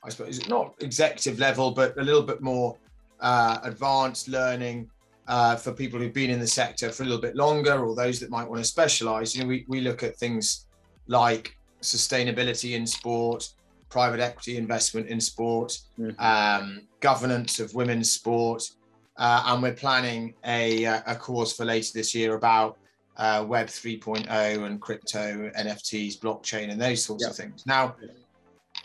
I 0.04 0.10
suppose, 0.10 0.46
not 0.48 0.74
executive 0.80 1.38
level, 1.38 1.70
but 1.70 1.96
a 1.96 2.02
little 2.02 2.22
bit 2.22 2.42
more 2.42 2.76
uh, 3.20 3.58
advanced 3.62 4.28
learning 4.28 4.90
uh, 5.28 5.56
for 5.56 5.72
people 5.72 6.00
who've 6.00 6.12
been 6.12 6.30
in 6.30 6.40
the 6.40 6.46
sector 6.46 6.90
for 6.90 7.04
a 7.04 7.06
little 7.06 7.20
bit 7.20 7.36
longer, 7.36 7.84
or 7.84 7.94
those 7.94 8.18
that 8.20 8.30
might 8.30 8.48
want 8.48 8.60
to 8.60 8.68
specialize. 8.68 9.36
You 9.36 9.42
know, 9.42 9.48
we 9.48 9.64
we 9.68 9.80
look 9.80 10.02
at 10.02 10.16
things 10.16 10.66
like 11.06 11.56
sustainability 11.82 12.74
in 12.74 12.86
sport, 12.86 13.52
private 13.88 14.20
equity 14.20 14.56
investment 14.56 15.06
in 15.08 15.20
sport, 15.20 15.78
mm-hmm. 15.98 16.20
um, 16.20 16.82
governance 17.00 17.60
of 17.60 17.74
women's 17.74 18.10
sport, 18.10 18.68
uh, 19.16 19.44
and 19.46 19.62
we're 19.62 19.72
planning 19.72 20.34
a, 20.44 20.86
uh, 20.86 21.00
a 21.06 21.14
course 21.14 21.56
for 21.56 21.64
later 21.64 21.90
this 21.94 22.14
year 22.14 22.34
about 22.34 22.78
uh, 23.16 23.44
Web 23.46 23.66
3.0 23.66 24.28
and 24.64 24.80
crypto, 24.80 25.50
NFTs, 25.56 26.18
blockchain, 26.18 26.70
and 26.70 26.80
those 26.80 27.04
sorts 27.04 27.26
of 27.26 27.34
things. 27.34 27.66
Now, 27.66 27.96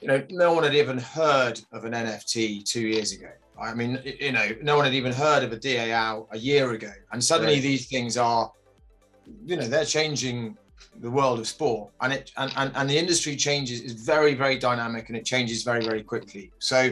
you 0.01 0.07
know, 0.07 0.23
no 0.29 0.53
one 0.53 0.63
had 0.63 0.73
even 0.73 0.97
heard 0.97 1.62
of 1.71 1.85
an 1.85 1.93
NFT 1.93 2.65
two 2.65 2.88
years 2.88 3.12
ago. 3.12 3.29
I 3.60 3.74
mean, 3.74 4.01
you 4.19 4.31
know, 4.31 4.48
no 4.62 4.75
one 4.75 4.86
had 4.86 4.93
even 4.93 5.13
heard 5.13 5.43
of 5.43 5.51
a 5.51 5.57
DAO 5.57 6.27
a 6.31 6.38
year 6.38 6.72
ago, 6.72 6.91
and 7.12 7.24
suddenly 7.24 7.55
right. 7.55 7.62
these 7.62 7.88
things 7.88 8.17
are, 8.17 8.51
you 9.45 9.55
know, 9.55 9.67
they're 9.67 9.86
changing 9.86 10.57
the 11.00 11.10
world 11.10 11.39
of 11.39 11.48
sport. 11.48 11.91
And 12.01 12.13
it 12.13 12.31
and, 12.38 12.51
and, 12.55 12.72
and 12.75 12.89
the 12.89 12.98
industry 12.98 13.36
changes 13.36 13.81
is 13.81 13.93
very 13.93 14.33
very 14.33 14.57
dynamic 14.57 15.10
and 15.10 15.17
it 15.17 15.25
changes 15.25 15.63
very 15.63 15.83
very 15.83 16.03
quickly. 16.03 16.51
So 16.60 16.91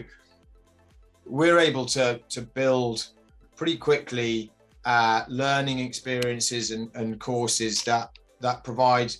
we're 1.26 1.60
able 1.60 1.86
to 1.88 2.20
to 2.30 2.42
build 2.42 3.08
pretty 3.56 3.78
quickly 3.78 4.52
uh, 4.86 5.24
learning 5.28 5.80
experiences 5.80 6.72
and, 6.72 6.90
and 6.96 7.20
courses 7.20 7.84
that 7.84 8.12
that 8.40 8.64
provide 8.64 9.14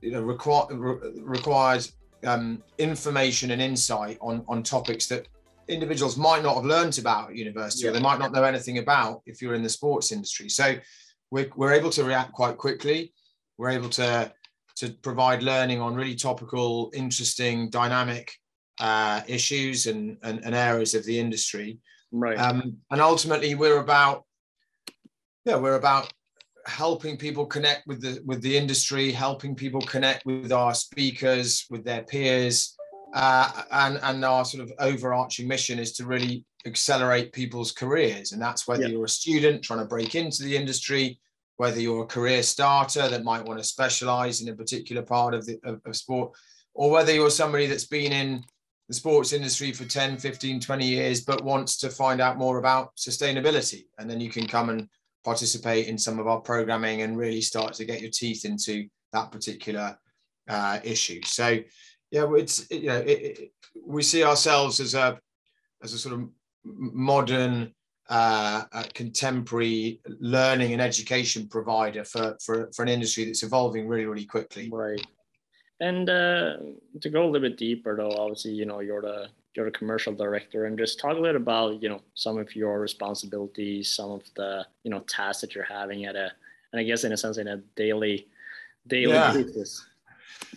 you 0.00 0.10
know 0.12 0.22
require 0.22 0.66
re- 0.70 1.12
requires 1.20 1.94
um, 2.26 2.62
information 2.78 3.50
and 3.50 3.62
insight 3.62 4.18
on 4.20 4.44
on 4.48 4.62
topics 4.62 5.06
that 5.06 5.26
individuals 5.68 6.16
might 6.16 6.42
not 6.42 6.54
have 6.54 6.64
learned 6.64 6.98
about 6.98 7.30
at 7.30 7.36
university 7.36 7.84
yeah. 7.84 7.90
or 7.90 7.92
they 7.92 8.00
might 8.00 8.18
not 8.18 8.32
know 8.32 8.44
anything 8.44 8.78
about 8.78 9.22
if 9.26 9.40
you're 9.40 9.54
in 9.54 9.62
the 9.62 9.68
sports 9.68 10.12
industry 10.12 10.48
so 10.48 10.74
we're, 11.30 11.50
we're 11.56 11.72
able 11.72 11.90
to 11.90 12.04
react 12.04 12.32
quite 12.32 12.56
quickly 12.56 13.12
we're 13.58 13.70
able 13.70 13.88
to 13.88 14.32
to 14.76 14.90
provide 14.90 15.42
learning 15.42 15.80
on 15.80 15.94
really 15.94 16.14
topical, 16.14 16.90
interesting, 16.94 17.70
dynamic 17.70 18.32
uh, 18.80 19.20
issues 19.28 19.86
and, 19.86 20.16
and, 20.22 20.44
and 20.44 20.54
areas 20.54 20.94
of 20.94 21.04
the 21.04 21.18
industry. 21.18 21.78
Right. 22.10 22.38
Um, 22.38 22.78
and 22.90 23.00
ultimately, 23.00 23.54
we're 23.54 23.78
about 23.78 24.24
yeah, 25.44 25.56
we're 25.56 25.76
about 25.76 26.12
helping 26.66 27.18
people 27.18 27.44
connect 27.44 27.86
with 27.86 28.00
the 28.00 28.20
with 28.24 28.40
the 28.40 28.56
industry, 28.56 29.12
helping 29.12 29.54
people 29.54 29.80
connect 29.82 30.24
with 30.24 30.52
our 30.52 30.74
speakers, 30.74 31.66
with 31.70 31.84
their 31.84 32.02
peers, 32.02 32.76
uh, 33.14 33.62
and 33.70 33.98
and 34.02 34.24
our 34.24 34.44
sort 34.44 34.62
of 34.62 34.72
overarching 34.80 35.48
mission 35.48 35.78
is 35.78 35.92
to 35.92 36.04
really 36.04 36.44
accelerate 36.66 37.32
people's 37.32 37.72
careers, 37.72 38.32
and 38.32 38.42
that's 38.42 38.66
whether 38.66 38.88
you're 38.88 39.04
a 39.04 39.08
student 39.08 39.62
trying 39.62 39.78
to 39.78 39.84
break 39.84 40.14
into 40.14 40.42
the 40.42 40.56
industry, 40.56 41.18
whether 41.56 41.80
you're 41.80 42.02
a 42.02 42.06
career 42.06 42.42
starter 42.42 43.08
that 43.08 43.24
might 43.24 43.44
want 43.44 43.58
to 43.58 43.64
specialize 43.64 44.40
in 44.40 44.48
a 44.48 44.54
particular 44.54 45.02
part 45.02 45.32
of 45.32 45.46
the 45.46 45.58
of, 45.64 45.80
of, 45.86 45.96
sport 45.96 46.32
or 46.74 46.90
whether 46.90 47.12
you're 47.12 47.30
somebody 47.30 47.66
that's 47.66 47.86
been 47.86 48.12
in 48.12 48.44
the 48.88 48.94
sports 48.94 49.32
industry 49.32 49.72
for 49.72 49.84
10 49.84 50.18
15 50.18 50.60
20 50.60 50.86
years 50.86 51.20
but 51.22 51.42
wants 51.42 51.78
to 51.78 51.88
find 51.88 52.20
out 52.20 52.36
more 52.36 52.58
about 52.58 52.94
sustainability. 52.96 53.84
And 53.98 54.10
then 54.10 54.20
you 54.20 54.28
can 54.28 54.46
come 54.46 54.70
and 54.70 54.88
participate 55.24 55.86
in 55.86 55.96
some 55.96 56.18
of 56.18 56.26
our 56.26 56.40
programming 56.40 57.02
and 57.02 57.16
really 57.16 57.40
start 57.40 57.74
to 57.74 57.84
get 57.84 58.02
your 58.02 58.10
teeth 58.10 58.44
into 58.44 58.88
that 59.12 59.30
particular 59.30 59.96
uh, 60.48 60.80
issue. 60.82 61.22
So 61.22 61.60
yeah 62.14 62.26
it's 62.42 62.56
you 62.70 62.88
know 62.90 63.00
it, 63.12 63.18
it, 63.28 63.52
we 63.94 64.02
see 64.02 64.22
ourselves 64.22 64.80
as 64.80 64.94
a 64.94 65.20
as 65.82 65.92
a 65.92 65.98
sort 65.98 66.14
of 66.14 66.28
modern 66.64 67.74
uh, 68.08 68.64
contemporary 68.94 70.00
learning 70.20 70.72
and 70.72 70.82
education 70.82 71.46
provider 71.48 72.04
for, 72.04 72.36
for, 72.44 72.70
for 72.74 72.82
an 72.82 72.88
industry 72.88 73.24
that's 73.24 73.42
evolving 73.42 73.88
really, 73.88 74.06
really 74.06 74.26
quickly. 74.26 74.68
Right. 74.70 75.04
And 75.80 76.08
uh, 76.08 76.56
to 77.00 77.10
go 77.10 77.24
a 77.24 77.26
little 77.26 77.48
bit 77.48 77.58
deeper, 77.58 77.96
though, 77.96 78.12
obviously, 78.12 78.52
you 78.52 78.64
know, 78.64 78.80
you're 78.80 79.02
the 79.02 79.28
you're 79.54 79.70
the 79.70 79.78
commercial 79.78 80.12
director, 80.12 80.66
and 80.66 80.76
just 80.76 80.98
talk 80.98 81.16
a 81.16 81.20
little 81.20 81.40
about, 81.40 81.80
you 81.80 81.88
know, 81.88 82.00
some 82.14 82.38
of 82.38 82.56
your 82.56 82.80
responsibilities, 82.80 83.88
some 83.88 84.10
of 84.10 84.22
the, 84.34 84.66
you 84.82 84.90
know, 84.90 85.00
tasks 85.00 85.42
that 85.42 85.54
you're 85.54 85.64
having 85.64 86.06
at 86.06 86.16
a, 86.16 86.32
and 86.72 86.80
I 86.80 86.82
guess 86.82 87.04
in 87.04 87.12
a 87.12 87.16
sense, 87.16 87.38
in 87.38 87.46
a 87.46 87.58
daily, 87.76 88.26
daily 88.88 89.12
yeah. 89.12 89.32
basis. 89.32 89.86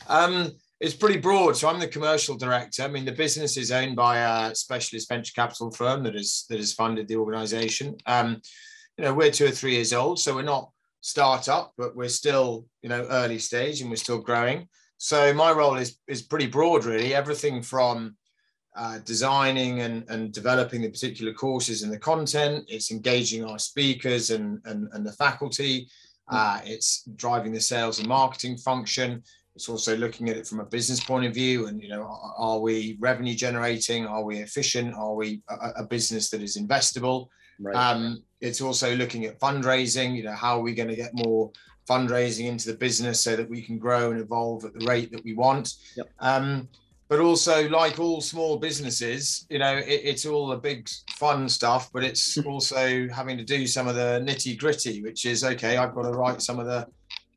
Um, 0.07 0.51
it's 0.79 0.95
pretty 0.95 1.19
broad. 1.19 1.57
So 1.57 1.67
I'm 1.67 1.79
the 1.79 1.87
commercial 1.87 2.37
director. 2.37 2.83
I 2.83 2.87
mean, 2.87 3.05
the 3.05 3.11
business 3.11 3.57
is 3.57 3.71
owned 3.71 3.95
by 3.95 4.17
a 4.17 4.55
specialist 4.55 5.09
venture 5.09 5.33
capital 5.33 5.71
firm 5.71 6.03
that 6.03 6.13
has 6.13 6.45
that 6.49 6.59
has 6.59 6.73
funded 6.73 7.07
the 7.07 7.15
organization. 7.15 7.95
Um, 8.05 8.41
you 8.97 9.05
know, 9.05 9.13
we're 9.13 9.31
two 9.31 9.45
or 9.45 9.51
three 9.51 9.75
years 9.75 9.93
old, 9.93 10.19
so 10.19 10.35
we're 10.35 10.43
not 10.43 10.71
startup, 11.01 11.73
but 11.77 11.95
we're 11.95 12.09
still 12.09 12.65
you 12.81 12.89
know 12.89 13.07
early 13.09 13.39
stage 13.39 13.81
and 13.81 13.89
we're 13.89 13.95
still 13.95 14.19
growing. 14.19 14.67
So 14.97 15.33
my 15.33 15.51
role 15.51 15.75
is 15.75 15.99
is 16.07 16.21
pretty 16.21 16.47
broad, 16.47 16.85
really. 16.85 17.13
Everything 17.13 17.61
from 17.61 18.15
uh, 18.77 18.99
designing 18.99 19.81
and, 19.81 20.07
and 20.09 20.31
developing 20.31 20.81
the 20.81 20.89
particular 20.89 21.33
courses 21.33 21.81
and 21.81 21.91
the 21.91 21.97
content. 21.97 22.63
It's 22.67 22.91
engaging 22.91 23.43
our 23.43 23.57
speakers 23.57 24.29
and, 24.29 24.59
and, 24.65 24.87
and 24.93 25.03
the 25.03 25.13
faculty. 25.13 25.89
Uh, 26.29 26.59
it's 26.63 27.03
driving 27.15 27.53
the 27.53 27.59
sales 27.59 27.97
and 27.97 28.07
marketing 28.07 28.57
function. 28.57 29.23
It's 29.57 29.69
also 29.69 29.97
looking 29.97 30.29
at 30.29 30.37
it 30.37 30.45
from 30.45 30.59
a 30.59 30.65
business 30.65 31.03
point 31.03 31.25
of 31.25 31.33
view, 31.33 31.65
and 31.65 31.81
you 31.81 31.89
know, 31.89 32.03
are 32.37 32.59
we 32.59 32.95
revenue 32.99 33.33
generating? 33.33 34.05
Are 34.05 34.23
we 34.23 34.37
efficient? 34.37 34.93
Are 34.93 35.15
we 35.15 35.41
a, 35.49 35.81
a 35.81 35.83
business 35.83 36.29
that 36.29 36.43
is 36.43 36.57
investable? 36.57 37.29
Right. 37.59 37.75
Um, 37.75 38.21
it's 38.39 38.61
also 38.61 38.95
looking 38.95 39.25
at 39.25 39.39
fundraising. 39.39 40.15
You 40.15 40.25
know, 40.25 40.33
how 40.35 40.59
are 40.59 40.61
we 40.61 40.75
going 40.75 40.89
to 40.89 40.95
get 40.95 41.09
more 41.15 41.51
fundraising 41.89 42.45
into 42.45 42.71
the 42.71 42.77
business 42.77 43.19
so 43.19 43.35
that 43.35 43.49
we 43.49 43.63
can 43.63 43.79
grow 43.79 44.11
and 44.11 44.21
evolve 44.21 44.63
at 44.63 44.77
the 44.77 44.85
rate 44.85 45.11
that 45.11 45.23
we 45.23 45.33
want? 45.33 45.73
Yep. 45.95 46.07
Um, 46.19 46.69
but 47.09 47.19
also 47.19 47.67
like 47.69 47.97
all 47.99 48.21
small 48.21 48.57
businesses, 48.57 49.47
you 49.49 49.57
know, 49.57 49.75
it, 49.75 50.01
it's 50.03 50.27
all 50.27 50.45
the 50.45 50.57
big 50.57 50.87
fun 51.15 51.49
stuff, 51.49 51.89
but 51.91 52.03
it's 52.03 52.37
also 52.45 53.07
having 53.07 53.39
to 53.39 53.43
do 53.43 53.65
some 53.65 53.87
of 53.87 53.95
the 53.95 54.23
nitty 54.23 54.55
gritty, 54.59 55.01
which 55.01 55.25
is 55.25 55.43
okay. 55.43 55.77
I've 55.77 55.95
got 55.95 56.03
to 56.03 56.11
write 56.11 56.43
some 56.43 56.59
of 56.59 56.67
the 56.67 56.87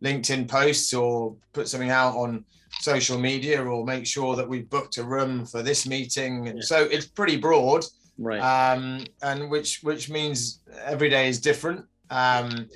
LinkedIn 0.02 0.49
posts 0.49 0.95
or 0.95 1.37
put 1.52 1.69
something 1.69 1.90
out 1.90 2.16
on 2.16 2.45
social 2.80 3.19
media 3.19 3.62
or 3.62 3.85
make 3.85 4.07
sure 4.07 4.37
that 4.37 4.49
we've 4.49 4.69
booked 4.71 4.97
a 4.99 5.04
room 5.04 5.45
for 5.45 5.62
this 5.62 5.87
meeting. 5.87 6.47
Yeah. 6.47 6.52
so 6.61 6.85
it's 6.85 7.07
pretty 7.07 7.37
broad, 7.37 7.85
right? 8.19 8.40
Um, 8.40 9.04
and 9.23 9.50
which 9.50 9.83
which 9.83 10.09
means 10.11 10.61
every 10.85 11.11
day 11.11 11.28
is 11.28 11.40
different. 11.40 11.85
Um, 12.11 12.69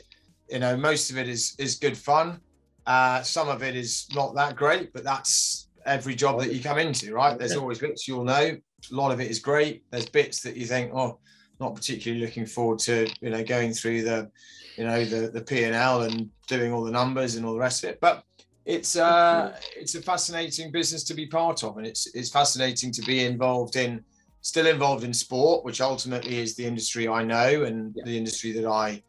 you 0.50 0.58
know, 0.58 0.76
most 0.76 1.10
of 1.10 1.18
it 1.18 1.28
is 1.28 1.54
is 1.58 1.76
good 1.76 1.96
fun. 1.96 2.40
Uh, 2.86 3.22
some 3.22 3.48
of 3.48 3.62
it 3.62 3.74
is 3.74 4.06
not 4.14 4.34
that 4.34 4.56
great, 4.56 4.92
but 4.92 5.04
that's 5.04 5.68
every 5.86 6.14
job 6.14 6.40
that 6.40 6.52
you 6.52 6.62
come 6.62 6.78
into, 6.78 7.14
right? 7.14 7.38
There's 7.38 7.56
always 7.56 7.78
bits 7.78 8.06
you'll 8.06 8.24
know. 8.24 8.56
A 8.90 8.94
lot 8.94 9.12
of 9.12 9.20
it 9.20 9.30
is 9.30 9.38
great. 9.38 9.84
There's 9.90 10.08
bits 10.08 10.40
that 10.42 10.56
you 10.56 10.66
think, 10.66 10.92
oh, 10.94 11.18
not 11.64 11.74
particularly 11.74 12.24
looking 12.24 12.46
forward 12.46 12.78
to, 12.80 13.08
you 13.20 13.30
know, 13.30 13.42
going 13.42 13.72
through 13.72 14.02
the, 14.02 14.30
you 14.76 14.84
know, 14.84 15.04
the 15.04 15.30
the 15.36 15.40
P 15.40 15.64
and 15.64 15.74
L 15.74 16.02
and 16.02 16.28
doing 16.46 16.72
all 16.72 16.84
the 16.84 16.90
numbers 17.00 17.36
and 17.36 17.46
all 17.46 17.54
the 17.54 17.64
rest 17.68 17.84
of 17.84 17.90
it. 17.90 18.00
But 18.00 18.24
it's 18.64 18.96
uh 18.96 19.56
it's 19.76 19.94
a 19.94 20.02
fascinating 20.02 20.70
business 20.78 21.02
to 21.04 21.14
be 21.14 21.26
part 21.26 21.64
of, 21.64 21.78
and 21.78 21.86
it's 21.86 22.02
it's 22.14 22.30
fascinating 22.30 22.90
to 22.92 23.02
be 23.02 23.24
involved 23.24 23.76
in, 23.76 24.04
still 24.40 24.66
involved 24.66 25.04
in 25.04 25.12
sport, 25.12 25.64
which 25.64 25.80
ultimately 25.80 26.36
is 26.44 26.54
the 26.54 26.66
industry 26.72 27.04
I 27.08 27.22
know 27.24 27.64
and 27.68 27.94
yeah. 27.96 28.04
the 28.04 28.16
industry 28.16 28.52
that 28.52 28.66
I 28.66 29.02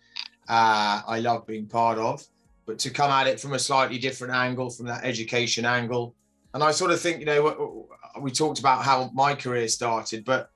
uh, 0.48 1.02
I 1.16 1.20
love 1.20 1.46
being 1.46 1.68
part 1.68 1.98
of. 1.98 2.24
But 2.68 2.80
to 2.80 2.90
come 2.90 3.12
at 3.12 3.28
it 3.28 3.40
from 3.40 3.54
a 3.54 3.60
slightly 3.60 4.00
different 4.08 4.34
angle, 4.34 4.70
from 4.70 4.88
that 4.88 5.04
education 5.04 5.66
angle, 5.66 6.16
and 6.54 6.64
I 6.64 6.72
sort 6.72 6.92
of 6.92 7.00
think, 7.00 7.20
you 7.20 7.26
know, 7.26 7.88
we 8.26 8.32
talked 8.32 8.60
about 8.60 8.84
how 8.84 9.12
my 9.14 9.36
career 9.36 9.68
started, 9.68 10.26
but 10.26 10.50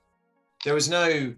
there 0.63 0.74
was 0.74 0.89
no 0.89 1.36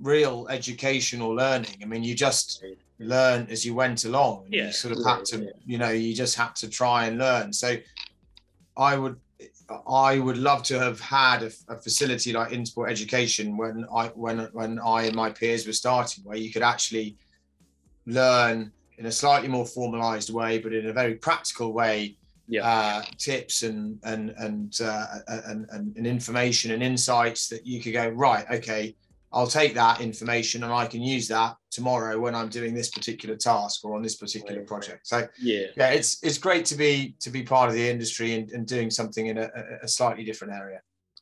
real 0.00 0.46
education 0.50 1.20
or 1.20 1.34
learning. 1.34 1.76
I 1.82 1.86
mean, 1.86 2.02
you 2.02 2.14
just 2.14 2.64
learn 2.98 3.46
as 3.50 3.64
you 3.64 3.74
went 3.74 4.04
along. 4.04 4.46
Yeah. 4.50 4.66
You 4.66 4.72
sort 4.72 4.96
of 4.96 5.04
had 5.04 5.24
to, 5.26 5.52
you 5.64 5.78
know, 5.78 5.90
you 5.90 6.14
just 6.14 6.36
had 6.36 6.54
to 6.56 6.68
try 6.68 7.06
and 7.06 7.18
learn. 7.18 7.52
So 7.52 7.76
I 8.76 8.96
would 8.96 9.16
I 9.88 10.18
would 10.18 10.38
love 10.38 10.62
to 10.64 10.78
have 10.78 11.00
had 11.00 11.42
a, 11.42 11.50
a, 11.68 11.76
facility 11.76 12.32
like 12.32 12.50
InSport 12.50 12.88
Education 12.88 13.56
when 13.56 13.84
I 13.92 14.08
when 14.08 14.38
when 14.52 14.78
I 14.78 15.04
and 15.04 15.16
my 15.16 15.30
peers 15.30 15.66
were 15.66 15.72
starting, 15.72 16.22
where 16.24 16.36
you 16.36 16.52
could 16.52 16.62
actually 16.62 17.16
learn 18.06 18.70
in 18.98 19.06
a 19.06 19.12
slightly 19.12 19.48
more 19.48 19.66
formalized 19.66 20.32
way, 20.32 20.58
but 20.58 20.72
in 20.72 20.86
a 20.86 20.92
very 20.92 21.14
practical 21.14 21.72
way, 21.72 22.16
yeah. 22.48 22.64
uh, 22.64 23.02
tips 23.18 23.64
and 23.64 23.98
and 24.04 24.30
and, 24.38 24.80
uh, 24.80 25.06
and 25.26 25.66
and 25.70 25.96
and 25.96 26.06
information 26.06 26.70
and 26.70 26.82
insights 26.82 27.48
that 27.48 27.66
you 27.66 27.80
could 27.80 27.92
go 27.92 28.08
right. 28.08 28.46
Okay, 28.50 28.94
I'll 29.32 29.46
take 29.46 29.74
that 29.74 30.00
information 30.00 30.62
and 30.62 30.72
I 30.72 30.86
can 30.86 31.02
use 31.02 31.28
that 31.28 31.56
tomorrow 31.70 32.18
when 32.18 32.34
I'm 32.34 32.48
doing 32.48 32.74
this 32.74 32.90
particular 32.90 33.36
task 33.36 33.84
or 33.84 33.96
on 33.96 34.02
this 34.02 34.16
particular 34.16 34.62
project. 34.62 35.06
So 35.06 35.28
yeah, 35.38 35.66
yeah, 35.76 35.90
it's 35.90 36.22
it's 36.22 36.38
great 36.38 36.64
to 36.66 36.76
be 36.76 37.16
to 37.20 37.30
be 37.30 37.42
part 37.42 37.68
of 37.68 37.74
the 37.74 37.88
industry 37.88 38.34
and, 38.34 38.50
and 38.52 38.66
doing 38.66 38.90
something 38.90 39.26
in 39.26 39.38
a, 39.38 39.50
a 39.82 39.88
slightly 39.88 40.24
different 40.24 40.54
area. 40.54 40.80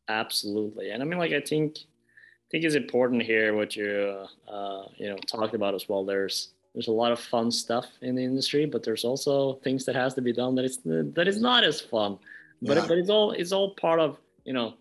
Absolutely, 0.08 0.90
and 0.90 1.02
I 1.02 1.06
mean, 1.06 1.18
like 1.18 1.32
I 1.32 1.40
think 1.40 1.78
I 1.78 2.48
think 2.50 2.64
it's 2.64 2.74
important 2.74 3.22
here 3.22 3.54
what 3.54 3.74
you 3.74 4.26
uh, 4.48 4.82
you 4.96 5.08
know 5.08 5.16
talked 5.26 5.54
about 5.54 5.74
as 5.74 5.88
well. 5.88 6.04
There's 6.04 6.50
there's 6.74 6.88
a 6.88 6.92
lot 6.92 7.12
of 7.12 7.20
fun 7.20 7.50
stuff 7.50 7.86
in 8.02 8.16
the 8.16 8.24
industry, 8.24 8.66
but 8.66 8.82
there's 8.82 9.04
also 9.04 9.54
things 9.64 9.84
that 9.86 9.94
has 9.94 10.14
to 10.14 10.20
be 10.20 10.32
done 10.32 10.54
that 10.56 10.64
is 10.64 10.78
that 10.84 11.26
is 11.26 11.40
not 11.40 11.64
as 11.64 11.80
fun. 11.80 12.18
But 12.60 12.76
yeah. 12.76 12.86
but 12.86 12.98
it's 12.98 13.10
all 13.10 13.30
it's 13.32 13.52
all 13.52 13.74
part 13.74 13.98
of 13.98 14.18
you 14.44 14.52
know 14.52 14.74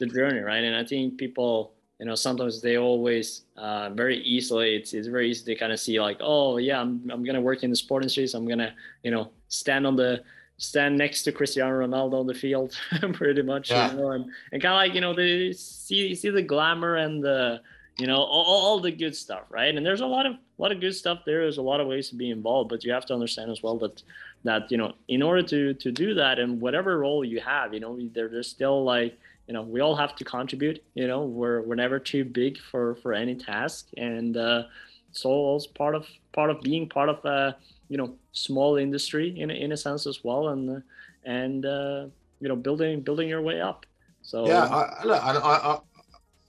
the 0.00 0.06
journey, 0.06 0.40
right? 0.40 0.64
And 0.64 0.74
I 0.74 0.84
think 0.84 1.18
people 1.18 1.73
you 1.98 2.06
know 2.06 2.14
sometimes 2.14 2.60
they 2.60 2.76
always 2.76 3.42
uh, 3.56 3.90
very 3.90 4.18
easily 4.18 4.76
it's, 4.76 4.92
it's 4.94 5.08
very 5.08 5.30
easy 5.30 5.44
to 5.44 5.58
kind 5.58 5.72
of 5.72 5.78
see 5.78 6.00
like 6.00 6.18
oh 6.20 6.56
yeah 6.56 6.80
I'm, 6.80 7.08
I'm 7.10 7.24
gonna 7.24 7.40
work 7.40 7.62
in 7.62 7.70
the 7.70 7.76
sport 7.76 8.02
industry 8.02 8.26
so 8.26 8.38
I'm 8.38 8.48
gonna 8.48 8.74
you 9.02 9.10
know 9.10 9.30
stand 9.48 9.86
on 9.86 9.96
the 9.96 10.22
stand 10.56 10.96
next 10.96 11.22
to 11.24 11.32
Cristiano 11.32 11.72
Ronaldo 11.72 12.20
on 12.20 12.26
the 12.26 12.34
field 12.34 12.76
pretty 13.12 13.42
much 13.42 13.70
yeah. 13.70 13.92
you 13.92 13.98
know 13.98 14.10
and, 14.12 14.24
and 14.52 14.62
kind 14.62 14.74
of 14.74 14.78
like 14.78 14.94
you 14.94 15.00
know 15.00 15.14
they 15.14 15.52
see 15.52 16.14
see 16.14 16.30
the 16.30 16.42
glamour 16.42 16.96
and 16.96 17.22
the 17.22 17.60
you 17.98 18.08
know 18.08 18.16
all, 18.16 18.44
all 18.44 18.80
the 18.80 18.90
good 18.90 19.14
stuff 19.14 19.44
right? 19.50 19.74
And 19.74 19.86
there's 19.86 20.00
a 20.00 20.06
lot 20.06 20.26
of 20.26 20.32
a 20.32 20.62
lot 20.62 20.72
of 20.72 20.80
good 20.80 20.94
stuff 20.94 21.20
there. 21.24 21.42
There's 21.42 21.58
a 21.58 21.62
lot 21.62 21.80
of 21.80 21.86
ways 21.86 22.08
to 22.08 22.16
be 22.16 22.30
involved 22.30 22.70
but 22.70 22.84
you 22.84 22.92
have 22.92 23.06
to 23.06 23.14
understand 23.14 23.50
as 23.50 23.62
well 23.62 23.78
that 23.78 24.02
that 24.42 24.70
you 24.70 24.76
know 24.76 24.94
in 25.08 25.22
order 25.22 25.42
to 25.42 25.74
to 25.74 25.92
do 25.92 26.14
that 26.14 26.38
and 26.38 26.60
whatever 26.60 26.98
role 26.98 27.24
you 27.24 27.40
have 27.40 27.72
you 27.72 27.80
know 27.80 27.98
there, 28.12 28.28
there's 28.28 28.48
still 28.48 28.84
like 28.84 29.18
you 29.46 29.54
know 29.54 29.62
we 29.62 29.80
all 29.80 29.94
have 29.94 30.16
to 30.16 30.24
contribute 30.24 30.82
you 30.94 31.06
know 31.06 31.22
we're 31.24 31.62
we're 31.62 31.74
never 31.74 31.98
too 31.98 32.24
big 32.24 32.58
for 32.58 32.96
for 32.96 33.12
any 33.12 33.34
task. 33.34 33.88
And 33.96 34.36
uh 34.36 34.64
so 35.12 35.54
it's 35.56 35.66
part 35.66 35.94
of 35.94 36.06
part 36.32 36.50
of 36.50 36.60
being 36.60 36.88
part 36.88 37.08
of 37.08 37.24
a 37.24 37.56
you 37.88 37.96
know 37.96 38.14
small 38.32 38.76
industry 38.76 39.38
in 39.38 39.50
a, 39.50 39.54
in 39.54 39.72
a 39.72 39.76
sense 39.76 40.06
as 40.06 40.24
well. 40.24 40.48
And 40.48 40.82
and 41.24 41.64
uh 41.66 42.06
you 42.40 42.48
know 42.48 42.56
building 42.56 43.00
building 43.00 43.28
your 43.28 43.42
way 43.42 43.60
up. 43.60 43.86
So 44.22 44.46
yeah 44.46 44.64
I, 44.64 45.04
look, 45.04 45.22
I, 45.22 45.32
I, 45.36 45.78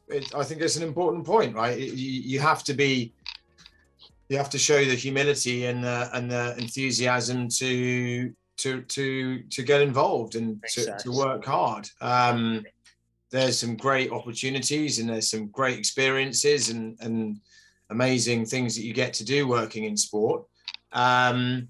it, 0.07 0.35
I 0.35 0.43
think 0.43 0.61
it's 0.61 0.75
an 0.75 0.83
important 0.83 1.25
point, 1.25 1.55
right? 1.55 1.77
You, 1.77 2.21
you, 2.21 2.39
have 2.39 2.63
to 2.65 2.73
be, 2.73 3.11
you 4.29 4.37
have 4.37 4.49
to 4.51 4.57
show 4.57 4.83
the 4.83 4.95
humility 4.95 5.65
and 5.65 5.83
the 5.83 6.09
and 6.13 6.29
the 6.29 6.55
enthusiasm 6.57 7.49
to 7.49 8.33
to 8.57 8.81
to 8.81 9.41
to 9.43 9.63
get 9.63 9.81
involved 9.81 10.35
and 10.35 10.63
to, 10.69 10.97
to 10.99 11.11
work 11.11 11.45
hard. 11.45 11.89
Um, 12.01 12.63
there's 13.35 13.59
some 13.59 13.75
great 13.75 14.11
opportunities 14.11 14.99
and 14.99 15.09
there's 15.09 15.29
some 15.29 15.47
great 15.47 15.77
experiences 15.77 16.69
and 16.69 16.97
and 17.01 17.39
amazing 17.89 18.45
things 18.45 18.75
that 18.75 18.83
you 18.83 18.93
get 18.93 19.13
to 19.13 19.25
do 19.25 19.47
working 19.47 19.83
in 19.83 19.95
sport. 19.95 20.43
Um, 20.91 21.67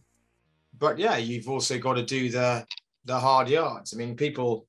but 0.78 0.98
yeah, 1.00 1.18
you've 1.18 1.50
also 1.50 1.78
got 1.78 1.96
to 1.96 2.04
do 2.04 2.30
the 2.30 2.66
the 3.06 3.20
hard 3.20 3.50
yards. 3.50 3.94
I 3.94 3.98
mean, 3.98 4.16
people 4.16 4.68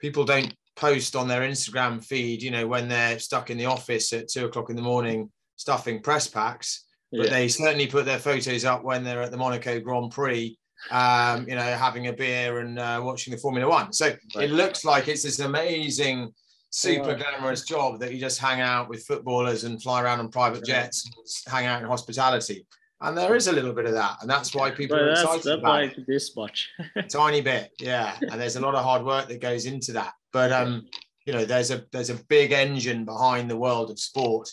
people 0.00 0.24
don't 0.24 0.54
post 0.76 1.16
on 1.16 1.28
their 1.28 1.42
Instagram 1.42 2.04
feed, 2.04 2.42
you 2.42 2.50
know, 2.50 2.66
when 2.66 2.88
they're 2.88 3.18
stuck 3.18 3.50
in 3.50 3.58
the 3.58 3.66
office 3.66 4.12
at 4.12 4.28
two 4.28 4.46
o'clock 4.46 4.70
in 4.70 4.76
the 4.76 4.82
morning 4.82 5.30
stuffing 5.56 6.00
press 6.00 6.28
packs. 6.28 6.84
But 7.10 7.26
yeah. 7.26 7.30
they 7.30 7.48
certainly 7.48 7.86
put 7.86 8.04
their 8.04 8.18
photos 8.18 8.64
up 8.64 8.84
when 8.84 9.02
they're 9.02 9.22
at 9.22 9.30
the 9.30 9.36
Monaco 9.36 9.80
Grand 9.80 10.10
Prix, 10.10 10.58
um, 10.90 11.48
you 11.48 11.54
know, 11.54 11.62
having 11.62 12.06
a 12.06 12.12
beer 12.12 12.60
and 12.60 12.78
uh, 12.78 13.00
watching 13.02 13.32
the 13.32 13.38
Formula 13.38 13.68
One. 13.68 13.92
So 13.92 14.06
right. 14.06 14.44
it 14.44 14.50
looks 14.50 14.84
like 14.84 15.08
it's 15.08 15.22
this 15.22 15.40
amazing, 15.40 16.32
super 16.70 17.14
glamorous 17.14 17.64
job 17.64 18.00
that 18.00 18.12
you 18.12 18.20
just 18.20 18.38
hang 18.38 18.60
out 18.60 18.88
with 18.88 19.04
footballers 19.04 19.64
and 19.64 19.82
fly 19.82 20.02
around 20.02 20.20
on 20.20 20.30
private 20.30 20.64
jets, 20.64 21.04
and 21.06 21.52
hang 21.52 21.66
out 21.66 21.82
in 21.82 21.88
hospitality. 21.88 22.66
And 23.00 23.16
there 23.16 23.36
is 23.36 23.46
a 23.46 23.52
little 23.52 23.72
bit 23.72 23.86
of 23.86 23.92
that, 23.92 24.16
and 24.20 24.30
that's 24.30 24.54
why 24.54 24.70
people 24.70 24.96
but 24.96 25.04
are 25.04 25.10
excited 25.10 25.44
that's 25.44 25.60
about 25.60 25.84
it. 25.84 26.06
this 26.06 26.34
much. 26.34 26.68
Tiny 27.08 27.40
bit, 27.40 27.70
yeah. 27.78 28.16
And 28.22 28.40
there's 28.40 28.56
a 28.56 28.60
lot 28.60 28.74
of 28.74 28.82
hard 28.82 29.04
work 29.04 29.28
that 29.28 29.40
goes 29.40 29.66
into 29.66 29.92
that. 29.92 30.14
But 30.32 30.50
um, 30.50 30.86
you 31.24 31.32
know, 31.32 31.44
there's 31.44 31.70
a 31.70 31.84
there's 31.92 32.10
a 32.10 32.24
big 32.24 32.52
engine 32.52 33.04
behind 33.04 33.50
the 33.50 33.56
world 33.56 33.90
of 33.90 34.00
sport. 34.00 34.50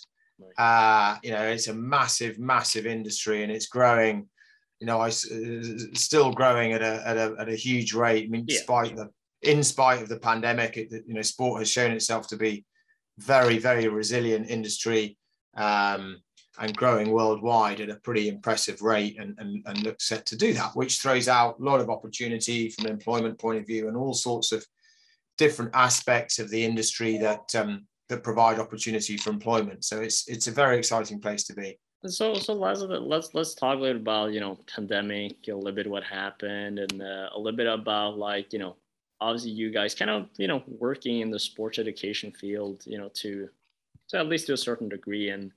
Uh, 0.57 1.17
you 1.23 1.31
know, 1.31 1.41
it's 1.41 1.69
a 1.69 1.73
massive, 1.73 2.37
massive 2.37 2.85
industry, 2.85 3.43
and 3.43 3.51
it's 3.51 3.67
growing. 3.67 4.27
You 4.79 4.87
know, 4.87 4.99
I 4.99 5.09
still 5.09 6.31
growing 6.31 6.73
at 6.73 6.81
a 6.81 7.07
at 7.07 7.17
a, 7.17 7.35
at 7.39 7.49
a 7.49 7.55
huge 7.55 7.93
rate. 7.93 8.25
I 8.25 8.29
mean, 8.29 8.45
yeah. 8.47 8.57
despite 8.57 8.95
the 8.95 9.09
in 9.41 9.63
spite 9.63 10.01
of 10.01 10.09
the 10.09 10.19
pandemic, 10.19 10.77
it, 10.77 10.91
you 11.07 11.13
know, 11.13 11.21
sport 11.21 11.59
has 11.59 11.69
shown 11.69 11.91
itself 11.91 12.27
to 12.29 12.37
be 12.37 12.65
very, 13.17 13.57
very 13.57 13.87
resilient 13.87 14.49
industry. 14.49 15.17
Um, 15.55 16.17
and 16.59 16.75
growing 16.75 17.11
worldwide 17.11 17.81
at 17.81 17.89
a 17.89 17.99
pretty 18.03 18.29
impressive 18.29 18.81
rate 18.81 19.19
and, 19.19 19.35
and, 19.39 19.61
and 19.65 19.83
looks 19.83 20.07
set 20.07 20.25
to 20.27 20.37
do 20.37 20.53
that, 20.53 20.71
which 20.73 20.99
throws 20.99 21.27
out 21.27 21.59
a 21.59 21.63
lot 21.63 21.81
of 21.81 21.89
opportunity 21.89 22.69
from 22.69 22.85
an 22.85 22.91
employment 22.91 23.37
point 23.37 23.59
of 23.59 23.67
view 23.67 23.87
and 23.87 23.97
all 23.97 24.13
sorts 24.13 24.51
of 24.51 24.65
different 25.37 25.71
aspects 25.73 26.39
of 26.39 26.49
the 26.49 26.63
industry 26.63 27.17
that 27.17 27.53
um, 27.55 27.85
that 28.07 28.23
provide 28.23 28.59
opportunity 28.59 29.17
for 29.17 29.31
employment. 29.31 29.83
So 29.83 29.99
it's 29.99 30.27
it's 30.27 30.47
a 30.47 30.51
very 30.51 30.77
exciting 30.77 31.19
place 31.19 31.43
to 31.45 31.53
be. 31.53 31.77
So 32.07 32.35
so 32.35 32.53
let's 32.53 32.81
let's 32.81 33.33
let's 33.33 33.55
talk 33.55 33.77
a 33.77 33.81
little 33.81 34.01
about 34.01 34.31
you 34.31 34.39
know 34.39 34.59
pandemic, 34.67 35.47
a 35.47 35.53
little 35.53 35.71
bit 35.71 35.89
what 35.89 36.03
happened, 36.03 36.77
and 36.77 37.01
uh, 37.01 37.29
a 37.33 37.39
little 37.39 37.57
bit 37.57 37.67
about 37.67 38.17
like 38.17 38.53
you 38.53 38.59
know 38.59 38.75
obviously 39.21 39.51
you 39.51 39.71
guys 39.71 39.95
kind 39.95 40.11
of 40.11 40.27
you 40.37 40.47
know 40.47 40.61
working 40.67 41.21
in 41.21 41.31
the 41.31 41.39
sports 41.39 41.79
education 41.79 42.31
field, 42.31 42.83
you 42.85 42.97
know 42.97 43.09
to 43.15 43.49
to 44.09 44.17
at 44.17 44.27
least 44.27 44.47
to 44.47 44.53
a 44.53 44.57
certain 44.57 44.87
degree. 44.89 45.29
And 45.29 45.51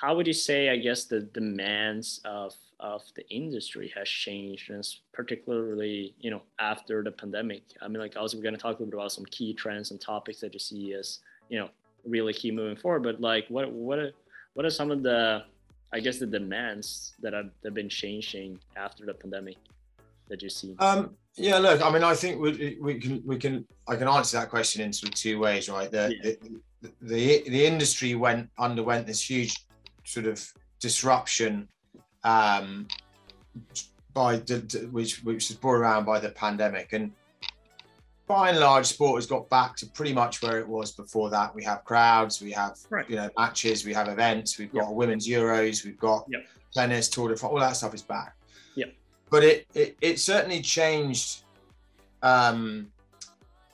how 0.00 0.14
would 0.16 0.26
you 0.26 0.32
say 0.32 0.68
i 0.68 0.76
guess 0.76 1.04
the 1.04 1.20
demands 1.20 2.20
of 2.24 2.54
of 2.80 3.02
the 3.14 3.26
industry 3.30 3.90
has 3.96 4.06
changed 4.06 4.68
and 4.68 4.86
particularly 5.14 6.14
you 6.18 6.30
know 6.30 6.42
after 6.58 7.02
the 7.04 7.12
pandemic? 7.12 7.62
I 7.80 7.88
mean 7.88 8.00
like 8.00 8.16
also 8.16 8.36
we're 8.36 8.42
going 8.42 8.54
to 8.54 8.60
talk 8.60 8.78
a 8.78 8.82
little 8.82 8.86
bit 8.86 8.98
about 8.98 9.12
some 9.12 9.26
key 9.26 9.54
trends 9.54 9.92
and 9.92 10.00
topics 10.00 10.40
that 10.40 10.52
you 10.52 10.58
see 10.58 10.94
as 10.94 11.20
you 11.48 11.58
know 11.58 11.68
really 12.04 12.32
key 12.32 12.50
moving 12.50 12.76
forward 12.76 13.02
but 13.02 13.20
like 13.20 13.46
what 13.48 13.70
what 13.70 14.12
what 14.54 14.64
are 14.64 14.70
some 14.70 14.90
of 14.90 15.02
the 15.02 15.44
i 15.92 16.00
guess 16.00 16.18
the 16.18 16.26
demands 16.26 17.14
that 17.20 17.32
have, 17.32 17.50
have 17.64 17.74
been 17.74 17.88
changing 17.88 18.58
after 18.76 19.06
the 19.06 19.14
pandemic 19.14 19.56
that 20.28 20.42
you 20.42 20.50
see 20.50 20.74
um 20.78 21.16
Yeah, 21.38 21.58
look, 21.58 21.82
I 21.82 21.90
mean, 21.90 22.02
I 22.02 22.14
think 22.14 22.40
we, 22.40 22.78
we 22.80 22.94
can 22.98 23.22
we 23.26 23.36
can 23.36 23.66
I 23.86 23.96
can 23.96 24.08
answer 24.08 24.38
that 24.38 24.48
question 24.48 24.80
in 24.82 24.92
sort 24.92 25.12
of 25.12 25.14
two 25.14 25.38
ways, 25.38 25.68
right? 25.68 25.90
The, 25.90 26.14
yeah. 26.24 26.32
the, 26.80 26.92
the 27.02 27.50
the 27.50 27.66
industry 27.66 28.14
went 28.14 28.48
underwent 28.58 29.06
this 29.06 29.28
huge 29.28 29.54
sort 30.04 30.26
of 30.26 30.40
disruption 30.80 31.68
um, 32.24 32.88
by 34.14 34.38
which 34.90 35.22
which 35.24 35.48
was 35.50 35.58
brought 35.60 35.74
around 35.74 36.06
by 36.06 36.18
the 36.18 36.30
pandemic, 36.30 36.94
and 36.94 37.12
by 38.26 38.50
and 38.50 38.58
large, 38.58 38.86
sport 38.86 39.18
has 39.18 39.26
got 39.26 39.48
back 39.48 39.76
to 39.76 39.86
pretty 39.86 40.12
much 40.12 40.42
where 40.42 40.58
it 40.58 40.66
was 40.66 40.92
before 40.92 41.30
that. 41.30 41.54
We 41.54 41.62
have 41.64 41.84
crowds, 41.84 42.42
we 42.42 42.50
have 42.52 42.76
right. 42.90 43.08
you 43.08 43.16
know 43.16 43.30
matches, 43.38 43.84
we 43.84 43.94
have 43.94 44.08
events, 44.08 44.58
we've 44.58 44.72
got 44.72 44.88
yep. 44.88 44.94
women's 44.94 45.28
Euros, 45.28 45.84
we've 45.84 45.98
got 45.98 46.26
yep. 46.28 46.44
tennis, 46.74 47.08
Tour 47.08 47.28
de 47.28 47.36
France, 47.36 47.52
all 47.52 47.60
that 47.60 47.76
stuff 47.76 47.94
is 47.94 48.02
back. 48.02 48.34
Yeah, 48.74 48.86
but 49.30 49.44
it 49.44 49.66
it, 49.74 49.96
it 50.00 50.18
certainly 50.18 50.60
changed 50.60 51.42
um, 52.22 52.88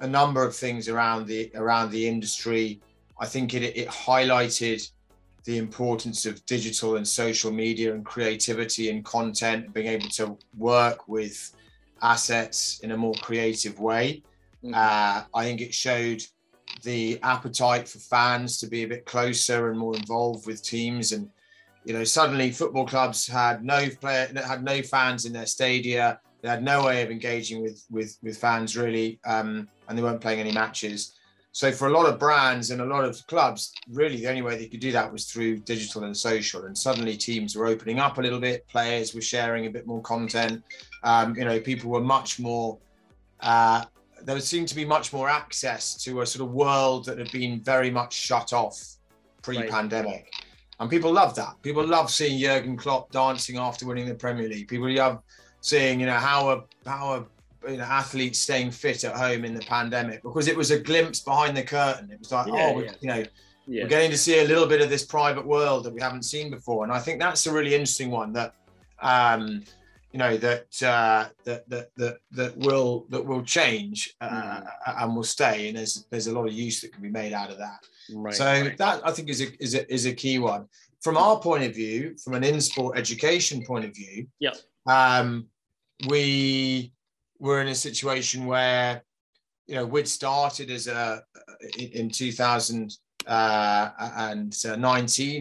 a 0.01 0.07
number 0.07 0.45
of 0.45 0.55
things 0.55 0.89
around 0.89 1.27
the 1.27 1.51
around 1.55 1.91
the 1.91 2.07
industry. 2.07 2.81
I 3.19 3.27
think 3.27 3.55
it 3.55 3.63
it 3.63 3.89
highlighted 3.89 4.91
the 5.45 5.59
importance 5.59 6.27
of 6.27 6.45
digital 6.47 6.97
and 6.97 7.09
social 7.09 7.51
media 7.51 7.95
and 7.95 8.05
creativity 8.05 8.91
and 8.91 9.05
content, 9.05 9.73
being 9.73 9.89
able 9.89 10.09
to 10.09 10.39
work 10.57 11.09
with 11.09 11.53
assets 12.01 12.81
in 12.81 12.93
a 12.93 12.97
more 12.97 13.15
creative 13.15 13.81
way. 13.81 14.23
Mm-hmm. 14.65 14.75
Uh, 14.75 15.25
I 15.35 15.45
think 15.45 15.61
it 15.61 15.75
showed 15.75 16.23
the 16.83 17.19
appetite 17.23 17.89
for 17.89 17.99
fans 17.99 18.59
to 18.59 18.67
be 18.67 18.83
a 18.83 18.89
bit 18.89 19.05
closer 19.05 19.71
and 19.71 19.79
more 19.79 19.97
involved 19.97 20.47
with 20.47 20.63
teams. 20.63 21.13
And 21.13 21.29
you 21.85 21.93
know, 21.93 22.05
suddenly 22.05 22.51
football 22.51 22.87
clubs 22.87 23.27
had 23.27 23.65
no 23.65 23.89
player, 24.01 24.31
had 24.47 24.65
no 24.65 24.83
fans 24.83 25.25
in 25.25 25.33
their 25.33 25.47
stadia. 25.47 26.21
They 26.41 26.49
had 26.49 26.63
no 26.63 26.85
way 26.85 27.03
of 27.03 27.11
engaging 27.11 27.63
with 27.63 27.85
with 27.91 28.17
with 28.23 28.39
fans 28.39 28.77
really, 28.77 29.21
um, 29.25 29.69
and 29.89 29.99
they 29.99 30.03
weren't 30.03 30.21
playing 30.21 30.41
any 30.41 30.53
matches. 30.53 31.17
So 31.55 31.71
for 31.71 31.89
a 31.89 31.91
lot 31.91 32.07
of 32.07 32.19
brands 32.19 32.71
and 32.71 32.81
a 32.81 32.87
lot 32.87 33.05
of 33.05 33.25
clubs, 33.27 33.75
really 33.91 34.17
the 34.17 34.29
only 34.29 34.41
way 34.41 34.57
they 34.57 34.69
could 34.69 34.81
do 34.81 34.91
that 34.93 35.13
was 35.13 35.27
through 35.27 35.59
digital 35.59 36.05
and 36.05 36.17
social. 36.17 36.65
And 36.65 36.77
suddenly 36.77 37.15
teams 37.15 37.55
were 37.55 37.67
opening 37.67 37.99
up 37.99 38.17
a 38.17 38.23
little 38.23 38.41
bit, 38.41 38.67
players 38.69 39.15
were 39.15 39.21
sharing 39.21 39.67
a 39.67 39.71
bit 39.71 39.87
more 39.87 40.01
content. 40.01 40.65
Um, 41.05 41.37
you 41.37 41.45
know, 41.45 41.61
people 41.61 41.91
were 41.91 42.01
much 42.01 42.41
more. 42.41 42.79
Uh, 43.41 43.85
there 44.25 44.39
seemed 44.41 44.69
to 44.69 44.75
be 44.75 44.85
much 44.85 45.13
more 45.13 45.29
access 45.29 45.95
to 46.05 46.21
a 46.21 46.27
sort 46.27 46.49
of 46.49 46.53
world 46.53 47.05
that 47.07 47.19
had 47.19 47.31
been 47.33 47.61
very 47.61 47.91
much 47.91 48.13
shut 48.13 48.53
off 48.53 48.97
pre-pandemic. 49.43 50.07
Right. 50.07 50.25
And 50.81 50.91
people 50.91 51.13
love 51.13 51.35
that. 51.37 51.61
People 51.63 51.87
love 51.87 52.11
seeing 52.11 52.41
Jurgen 52.41 52.77
Klopp 52.77 53.13
dancing 53.13 53.57
after 53.57 53.87
winning 53.87 54.07
the 54.07 54.15
Premier 54.15 54.49
League. 54.49 54.69
People 54.69 54.91
love 54.91 55.23
seeing, 55.61 56.01
you 56.01 56.07
know, 56.07 56.15
how 56.15 56.51
a 56.51 56.65
how 56.89 57.15
a 57.15 57.71
you 57.71 57.77
know, 57.77 57.85
athletes 57.85 58.41
staying 58.41 58.71
fit 58.71 59.05
at 59.05 59.15
home 59.15 59.45
in 59.45 59.55
the 59.55 59.61
pandemic 59.61 60.23
because 60.23 60.49
it 60.49 60.57
was 60.57 60.71
a 60.71 60.79
glimpse 60.79 61.21
behind 61.21 61.57
the 61.57 61.63
curtain. 61.63 62.11
It 62.11 62.19
was 62.19 62.33
like, 62.33 62.49
yeah, 62.49 62.73
oh, 62.75 62.81
yeah. 62.81 62.93
you 63.01 63.09
know, 63.09 63.25
yeah. 63.67 63.85
we're 63.85 63.89
getting 63.89 64.11
to 64.11 64.19
see 64.19 64.41
a 64.41 64.45
little 64.45 64.67
bit 64.67 64.81
of 64.81 64.91
this 64.91 65.05
private 65.05 65.47
world 65.47 65.85
that 65.85 65.95
we 65.95 66.01
haven't 66.01 66.25
seen 66.25 66.51
before. 66.51 66.85
And 66.85 66.93
I 66.93 66.99
think 66.99 67.21
that's 67.21 67.47
a 67.47 67.53
really 67.53 67.75
interesting 67.75 68.11
one 68.11 68.33
that, 68.33 68.55
um, 69.01 69.63
you 70.13 70.19
know, 70.19 70.37
that, 70.37 70.83
uh, 70.83 71.29
that, 71.45 71.69
that, 71.69 71.91
that, 71.97 72.19
that 72.33 72.57
will, 72.59 73.07
that 73.09 73.25
will 73.25 73.43
change 73.43 74.15
uh, 74.21 74.29
mm. 74.29 74.67
and 74.87 75.17
will 75.17 75.23
stay. 75.25 75.69
And 75.69 75.79
there's, 75.79 76.07
there's 76.11 76.27
a 76.27 76.33
lot 76.33 76.47
of 76.47 76.53
use 76.53 76.81
that 76.81 76.93
can 76.93 77.03
be 77.03 77.11
made 77.11 77.33
out 77.33 77.51
of 77.51 77.59
that. 77.59 77.87
Right, 78.15 78.35
so 78.35 78.45
right. 78.45 78.77
that 78.79 79.01
I 79.07 79.13
think 79.13 79.29
is 79.29 79.41
a, 79.41 79.63
is 79.63 79.75
a, 79.75 79.93
is 79.93 80.07
a 80.07 80.13
key 80.13 80.39
one 80.39 80.69
from 81.03 81.17
our 81.17 81.39
point 81.39 81.65
of 81.65 81.75
view, 81.75 82.17
from 82.23 82.35
an 82.35 82.45
in-sport 82.45 82.97
education 82.97 83.63
point 83.65 83.85
of 83.85 83.95
view. 83.95 84.27
Yeah. 84.39 84.53
Um, 84.87 85.47
we 86.09 86.93
we're 87.39 87.61
in 87.61 87.69
a 87.69 87.75
situation 87.75 88.47
where 88.47 89.03
you 89.67 89.75
know 89.75 89.85
we'd 89.85 90.09
started 90.09 90.71
as 90.71 90.87
a 90.87 91.23
in, 91.79 91.89
in 91.89 92.11
2019 92.11 92.97
uh, 93.27 93.91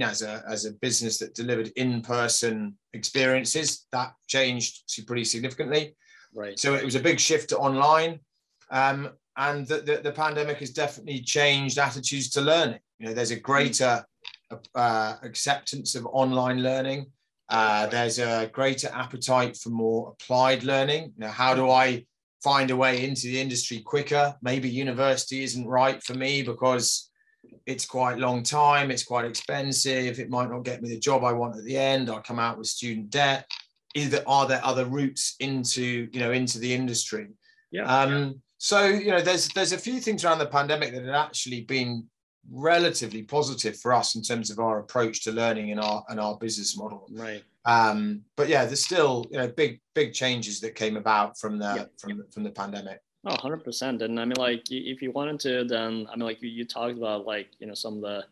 as 0.02 0.22
a 0.22 0.44
as 0.48 0.66
a 0.66 0.74
business 0.74 1.18
that 1.20 1.36
delivered 1.36 1.72
in-person 1.76 2.78
experiences. 2.94 3.88
That 3.92 4.14
changed 4.28 4.84
pretty 5.06 5.26
significantly. 5.26 5.96
Right. 6.34 6.58
So 6.58 6.76
it 6.76 6.86
was 6.86 6.96
a 6.96 7.00
big 7.00 7.20
shift 7.20 7.50
to 7.50 7.58
online 7.58 8.20
um, 8.72 9.12
and 9.38 9.68
the, 9.68 9.80
the, 9.80 10.02
the, 10.04 10.12
pandemic 10.12 10.58
has 10.58 10.72
definitely 10.72 11.20
changed 11.20 11.78
attitudes 11.78 12.30
to 12.32 12.42
learning. 12.42 12.80
You 13.00 13.08
know 13.08 13.14
there's 13.14 13.32
a 13.32 13.40
greater 13.40 14.04
uh, 14.74 15.16
acceptance 15.22 15.96
of 15.96 16.06
online 16.08 16.64
learning. 16.64 17.08
Uh, 17.50 17.88
there's 17.88 18.18
a 18.18 18.50
greater 18.54 18.90
appetite 18.94 19.58
for 19.58 19.70
more 19.70 20.14
applied 20.14 20.64
learning. 20.64 21.14
you 21.14 21.14
Now, 21.18 21.30
how 21.30 21.54
do 21.54 21.70
I 21.70 22.06
find 22.42 22.72
a 22.72 22.78
way 22.78 23.04
into 23.04 23.24
the 23.24 23.42
industry 23.42 23.82
quicker? 23.82 24.34
Maybe 24.42 24.70
university 24.70 25.44
isn't 25.44 25.68
right 25.68 26.02
for 26.02 26.14
me 26.14 26.44
because 26.44 27.11
it's 27.66 27.86
quite 27.86 28.18
long 28.18 28.44
time, 28.44 28.92
it's 28.92 29.04
quite 29.04 29.26
expensive, 29.26 30.20
it 30.20 30.30
might 30.30 30.50
not 30.50 30.64
get 30.64 30.82
me 30.82 30.90
the 30.90 31.00
job 31.00 31.24
I 31.24 31.34
want 31.34 31.58
at 31.58 31.64
the 31.64 31.78
end. 31.78 32.10
I 32.10 32.20
come 32.20 32.40
out 32.40 32.58
with 32.58 32.68
student 32.68 33.10
debt. 33.10 33.46
Either 33.94 34.24
are 34.26 34.48
there 34.48 34.64
other 34.64 34.86
routes 34.86 35.36
into 35.40 36.08
you 36.12 36.20
know 36.20 36.32
into 36.32 36.60
the 36.60 36.74
industry? 36.74 37.28
Yeah. 37.72 37.84
Um, 37.84 38.12
yeah. 38.12 38.32
So 38.58 38.86
you 38.86 39.12
know, 39.12 39.22
there's 39.22 39.50
there's 39.50 39.74
a 39.74 39.78
few 39.78 40.00
things 40.00 40.24
around 40.24 40.40
the 40.40 40.46
pandemic 40.46 40.94
that 40.94 41.04
had 41.04 41.16
actually 41.16 41.62
been 41.62 42.06
relatively 42.50 43.24
positive 43.24 43.78
for 43.78 43.94
us 43.94 44.16
in 44.16 44.22
terms 44.22 44.50
of 44.50 44.60
our 44.60 44.80
approach 44.80 45.24
to 45.24 45.32
learning 45.32 45.70
in 45.70 45.80
our 45.80 46.04
and 46.10 46.20
our 46.20 46.38
business 46.38 46.78
model. 46.78 47.08
Right. 47.12 47.44
Um, 47.66 48.22
but 48.38 48.48
yeah, 48.48 48.66
there's 48.66 48.84
still 48.84 49.26
you 49.32 49.38
know 49.38 49.48
big 49.48 49.82
big 49.94 50.14
changes 50.14 50.60
that 50.62 50.76
came 50.76 50.98
about 50.98 51.38
from 51.38 51.58
the 51.58 51.74
yeah. 51.76 51.86
from 52.00 52.18
the, 52.18 52.24
from 52.32 52.44
the 52.44 52.52
pandemic. 52.52 53.00
Oh, 53.26 53.36
100%. 53.36 54.02
And 54.02 54.20
I 54.20 54.26
mean, 54.26 54.34
like, 54.38 54.72
if 54.72 55.02
you 55.02 55.12
wanted 55.12 55.40
to, 55.42 55.64
then, 55.64 56.08
I 56.12 56.16
mean, 56.16 56.26
like, 56.26 56.42
you, 56.42 56.50
you 56.50 56.66
talked 56.66 56.98
about, 56.98 57.26
like, 57.26 57.50
you 57.60 57.68
know, 57.68 57.76
some 57.76 57.96
of 57.96 58.02
the, 58.02 58.26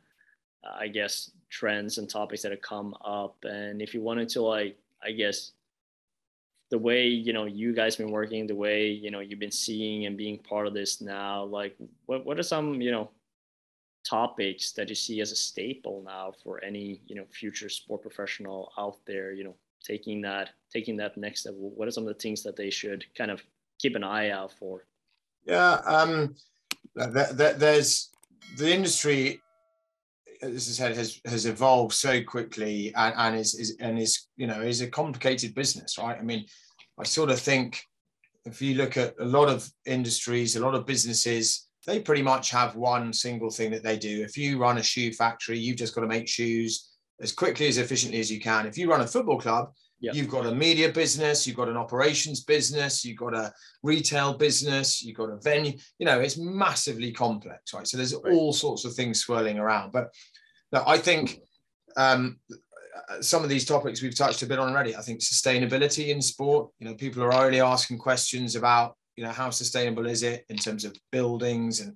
I 0.63 0.87
guess, 0.87 1.31
trends 1.49 1.99
and 1.99 2.09
topics 2.09 2.41
that 2.41 2.51
have 2.51 2.61
come 2.61 2.95
up. 3.05 3.35
And 3.43 3.81
if 3.81 3.93
you 3.93 4.01
wanted 4.01 4.29
to, 4.29 4.41
like, 4.41 4.77
I 5.03 5.11
guess, 5.11 5.51
the 6.71 6.77
way, 6.77 7.07
you 7.07 7.33
know, 7.33 7.45
you 7.45 7.73
guys 7.73 7.95
been 7.95 8.11
working, 8.11 8.47
the 8.47 8.55
way, 8.55 8.87
you 8.89 9.11
know, 9.11 9.19
you've 9.19 9.39
been 9.39 9.51
seeing 9.51 10.05
and 10.05 10.17
being 10.17 10.39
part 10.39 10.65
of 10.65 10.73
this 10.73 11.01
now, 11.01 11.43
like, 11.43 11.75
what, 12.07 12.25
what 12.25 12.39
are 12.39 12.43
some, 12.43 12.81
you 12.81 12.91
know, 12.91 13.09
topics 14.03 14.71
that 14.71 14.89
you 14.89 14.95
see 14.95 15.21
as 15.21 15.31
a 15.31 15.35
staple 15.35 16.01
now 16.05 16.31
for 16.43 16.63
any 16.63 17.01
you 17.07 17.15
know 17.15 17.25
future 17.31 17.69
sport 17.69 18.01
professional 18.01 18.71
out 18.77 18.97
there 19.05 19.33
you 19.33 19.43
know 19.43 19.53
taking 19.83 20.21
that 20.21 20.51
taking 20.71 20.95
that 20.95 21.17
next 21.17 21.45
level 21.45 21.71
what 21.75 21.87
are 21.87 21.91
some 21.91 22.07
of 22.07 22.07
the 22.07 22.19
things 22.19 22.41
that 22.41 22.55
they 22.55 22.69
should 22.69 23.05
kind 23.13 23.29
of 23.29 23.43
keep 23.79 23.95
an 23.95 24.03
eye 24.03 24.29
out 24.29 24.51
for 24.51 24.85
yeah 25.45 25.79
um 25.85 26.35
there's 26.95 28.09
the 28.57 28.71
industry 28.71 29.41
as 30.41 30.69
I 30.69 30.71
said, 30.71 30.95
has 30.95 31.19
has 31.25 31.45
evolved 31.45 31.93
so 31.93 32.23
quickly 32.23 32.93
and, 32.95 33.13
and 33.17 33.35
is, 33.35 33.55
is 33.55 33.77
and 33.79 33.99
is 33.99 34.27
you 34.37 34.47
know 34.47 34.61
is 34.61 34.81
a 34.81 34.87
complicated 34.87 35.53
business, 35.53 35.97
right? 35.97 36.17
I 36.17 36.21
mean, 36.21 36.45
I 36.97 37.03
sort 37.03 37.29
of 37.29 37.39
think 37.39 37.81
if 38.45 38.61
you 38.61 38.75
look 38.75 38.97
at 38.97 39.15
a 39.19 39.25
lot 39.25 39.49
of 39.49 39.69
industries, 39.85 40.55
a 40.55 40.61
lot 40.61 40.75
of 40.75 40.85
businesses, 40.85 41.67
they 41.85 41.99
pretty 41.99 42.21
much 42.21 42.51
have 42.51 42.75
one 42.75 43.11
single 43.11 43.49
thing 43.49 43.71
that 43.71 43.83
they 43.83 43.97
do. 43.97 44.21
If 44.21 44.37
you 44.37 44.57
run 44.57 44.77
a 44.77 44.83
shoe 44.83 45.11
factory, 45.11 45.59
you've 45.59 45.77
just 45.77 45.93
got 45.93 46.01
to 46.01 46.07
make 46.07 46.27
shoes 46.27 46.89
as 47.21 47.33
quickly 47.33 47.67
as 47.67 47.77
efficiently 47.77 48.19
as 48.19 48.31
you 48.31 48.39
can. 48.39 48.65
If 48.65 48.77
you 48.77 48.89
run 48.89 49.01
a 49.01 49.07
football 49.07 49.39
club, 49.39 49.73
yep. 49.99 50.15
you've 50.15 50.29
got 50.29 50.45
a 50.45 50.53
media 50.53 50.91
business, 50.91 51.45
you've 51.45 51.57
got 51.57 51.69
an 51.69 51.77
operations 51.77 52.43
business, 52.43 53.03
you've 53.03 53.17
got 53.17 53.33
a 53.33 53.53
retail 53.83 54.33
business, 54.33 55.03
you've 55.03 55.17
got 55.17 55.29
a 55.29 55.37
venue. 55.37 55.73
You 55.97 56.05
know, 56.05 56.19
it's 56.19 56.37
massively 56.37 57.11
complex, 57.11 57.73
right? 57.73 57.87
So 57.87 57.97
there's 57.97 58.13
right. 58.13 58.33
all 58.33 58.53
sorts 58.53 58.85
of 58.85 58.93
things 58.93 59.19
swirling 59.19 59.59
around. 59.59 59.91
But 59.91 60.13
no, 60.71 60.83
I 60.85 60.97
think 60.97 61.39
um, 61.97 62.39
some 63.21 63.43
of 63.43 63.49
these 63.49 63.65
topics 63.65 64.01
we've 64.01 64.17
touched 64.17 64.41
a 64.41 64.45
bit 64.45 64.59
on 64.59 64.69
already. 64.69 64.95
I 64.95 65.01
think 65.01 65.19
sustainability 65.19 66.09
in 66.09 66.21
sport. 66.21 66.69
You 66.79 66.87
know, 66.87 66.95
people 66.95 67.23
are 67.23 67.33
already 67.33 67.59
asking 67.59 67.97
questions 67.97 68.55
about 68.55 68.95
you 69.15 69.23
know 69.23 69.31
how 69.31 69.49
sustainable 69.49 70.07
is 70.07 70.23
it 70.23 70.45
in 70.49 70.57
terms 70.57 70.85
of 70.85 70.95
buildings 71.11 71.81
and 71.81 71.95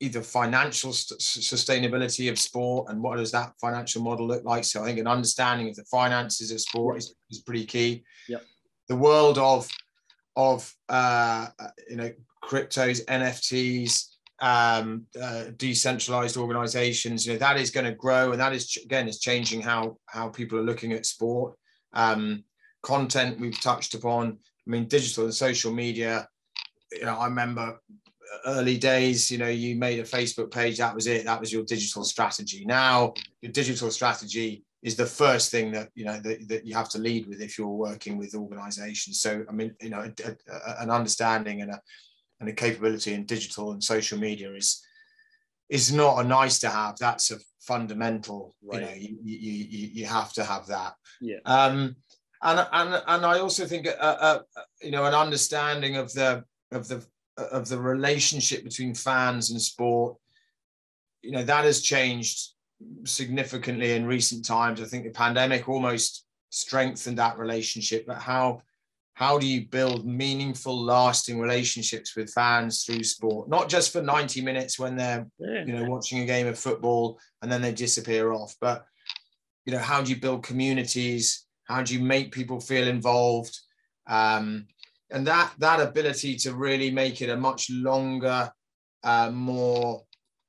either 0.00 0.22
financial 0.22 0.92
st- 0.92 1.20
sustainability 1.20 2.30
of 2.30 2.38
sport 2.38 2.88
and 2.88 3.02
what 3.02 3.16
does 3.16 3.32
that 3.32 3.52
financial 3.60 4.02
model 4.02 4.26
look 4.26 4.44
like? 4.44 4.64
So 4.64 4.82
i 4.82 4.86
think 4.86 4.98
an 4.98 5.06
understanding 5.06 5.68
of 5.68 5.76
the 5.76 5.84
finances 5.84 6.50
of 6.50 6.60
sport 6.60 6.98
is, 6.98 7.14
is 7.30 7.40
pretty 7.40 7.66
key. 7.66 8.04
Yep. 8.28 8.42
the 8.88 8.96
world 8.96 9.38
of 9.38 9.68
of 10.36 10.72
uh, 10.88 11.48
you 11.90 11.96
know 11.96 12.12
cryptos 12.44 13.04
nfts 13.06 14.04
um, 14.40 15.04
uh, 15.20 15.46
decentralized 15.56 16.36
organizations 16.36 17.26
you 17.26 17.32
know 17.32 17.38
that 17.40 17.56
is 17.58 17.72
going 17.72 17.86
to 17.86 17.94
grow 17.94 18.30
and 18.30 18.40
that 18.40 18.52
is 18.52 18.78
again 18.84 19.08
is 19.08 19.18
changing 19.18 19.60
how 19.60 19.96
how 20.06 20.28
people 20.28 20.58
are 20.58 20.62
looking 20.62 20.92
at 20.92 21.06
sport. 21.06 21.54
Um, 21.92 22.44
content 22.82 23.40
we've 23.40 23.60
touched 23.60 23.94
upon 23.94 24.38
i 24.66 24.70
mean 24.70 24.86
digital 24.86 25.24
and 25.24 25.34
social 25.34 25.72
media 25.72 26.28
you 26.92 27.04
know, 27.04 27.16
I 27.16 27.26
remember 27.26 27.80
early 28.46 28.78
days, 28.78 29.30
you 29.30 29.38
know, 29.38 29.48
you 29.48 29.76
made 29.76 29.98
a 29.98 30.04
Facebook 30.04 30.50
page, 30.50 30.78
that 30.78 30.94
was 30.94 31.06
it, 31.06 31.24
that 31.24 31.40
was 31.40 31.52
your 31.52 31.64
digital 31.64 32.04
strategy. 32.04 32.64
Now, 32.64 33.14
your 33.40 33.52
digital 33.52 33.90
strategy 33.90 34.64
is 34.82 34.96
the 34.96 35.06
first 35.06 35.50
thing 35.50 35.72
that 35.72 35.88
you 35.94 36.04
know 36.04 36.18
that, 36.20 36.48
that 36.48 36.66
you 36.66 36.74
have 36.74 36.88
to 36.88 36.98
lead 36.98 37.26
with 37.26 37.40
if 37.40 37.58
you're 37.58 37.66
working 37.68 38.16
with 38.16 38.34
organizations 38.34 39.20
so 39.20 39.44
i 39.48 39.52
mean 39.52 39.74
you 39.80 39.90
know 39.90 40.00
a, 40.00 40.30
a, 40.52 40.82
an 40.82 40.90
understanding 40.90 41.62
and 41.62 41.70
a 41.72 41.80
and 42.40 42.48
a 42.48 42.52
capability 42.52 43.12
in 43.12 43.26
digital 43.26 43.72
and 43.72 43.82
social 43.82 44.18
media 44.18 44.52
is 44.52 44.82
is 45.68 45.92
not 45.92 46.24
a 46.24 46.28
nice 46.28 46.58
to 46.60 46.68
have 46.68 46.96
that's 46.98 47.30
a 47.30 47.38
fundamental 47.60 48.54
right. 48.62 48.80
you 48.80 48.86
know 48.86 48.94
you, 48.94 49.18
you 49.22 49.64
you 49.68 49.88
you 49.94 50.06
have 50.06 50.32
to 50.32 50.44
have 50.44 50.66
that 50.66 50.94
yeah 51.20 51.38
um 51.44 51.96
and 52.42 52.66
and 52.72 53.02
and 53.06 53.26
i 53.26 53.40
also 53.40 53.66
think 53.66 53.86
a, 53.86 53.90
a, 54.00 54.42
you 54.80 54.92
know 54.92 55.04
an 55.04 55.14
understanding 55.14 55.96
of 55.96 56.12
the 56.12 56.44
of 56.70 56.86
the 56.86 57.04
of 57.38 57.68
the 57.68 57.80
relationship 57.80 58.64
between 58.64 58.94
fans 58.94 59.50
and 59.50 59.60
sport 59.60 60.16
you 61.22 61.32
know 61.32 61.44
that 61.44 61.64
has 61.64 61.80
changed 61.80 62.52
significantly 63.04 63.92
in 63.92 64.06
recent 64.06 64.44
times. 64.44 64.80
I 64.80 64.84
think 64.84 65.04
the 65.04 65.10
pandemic 65.10 65.68
almost 65.68 66.24
strengthened 66.50 67.18
that 67.18 67.38
relationship. 67.38 68.06
But 68.06 68.18
how 68.18 68.62
how 69.14 69.36
do 69.36 69.48
you 69.48 69.66
build 69.66 70.06
meaningful, 70.06 70.80
lasting 70.80 71.40
relationships 71.40 72.14
with 72.14 72.32
fans 72.32 72.84
through 72.84 73.02
sport? 73.02 73.48
Not 73.48 73.68
just 73.68 73.92
for 73.92 74.00
90 74.00 74.42
minutes 74.42 74.78
when 74.78 74.96
they're 74.96 75.26
yeah. 75.38 75.64
you 75.64 75.72
know 75.72 75.90
watching 75.90 76.20
a 76.20 76.26
game 76.26 76.46
of 76.46 76.58
football 76.58 77.18
and 77.42 77.50
then 77.50 77.62
they 77.62 77.72
disappear 77.72 78.32
off, 78.32 78.54
but 78.60 78.86
you 79.64 79.72
know 79.72 79.78
how 79.78 80.02
do 80.02 80.10
you 80.10 80.20
build 80.20 80.44
communities? 80.44 81.46
How 81.64 81.82
do 81.82 81.94
you 81.94 82.00
make 82.00 82.32
people 82.32 82.60
feel 82.60 82.88
involved? 82.88 83.58
Um, 84.06 84.66
and 85.10 85.26
that 85.26 85.52
that 85.58 85.80
ability 85.80 86.36
to 86.36 86.54
really 86.54 86.90
make 86.90 87.22
it 87.22 87.30
a 87.30 87.36
much 87.36 87.70
longer, 87.70 88.50
uh, 89.04 89.30
more 89.30 90.02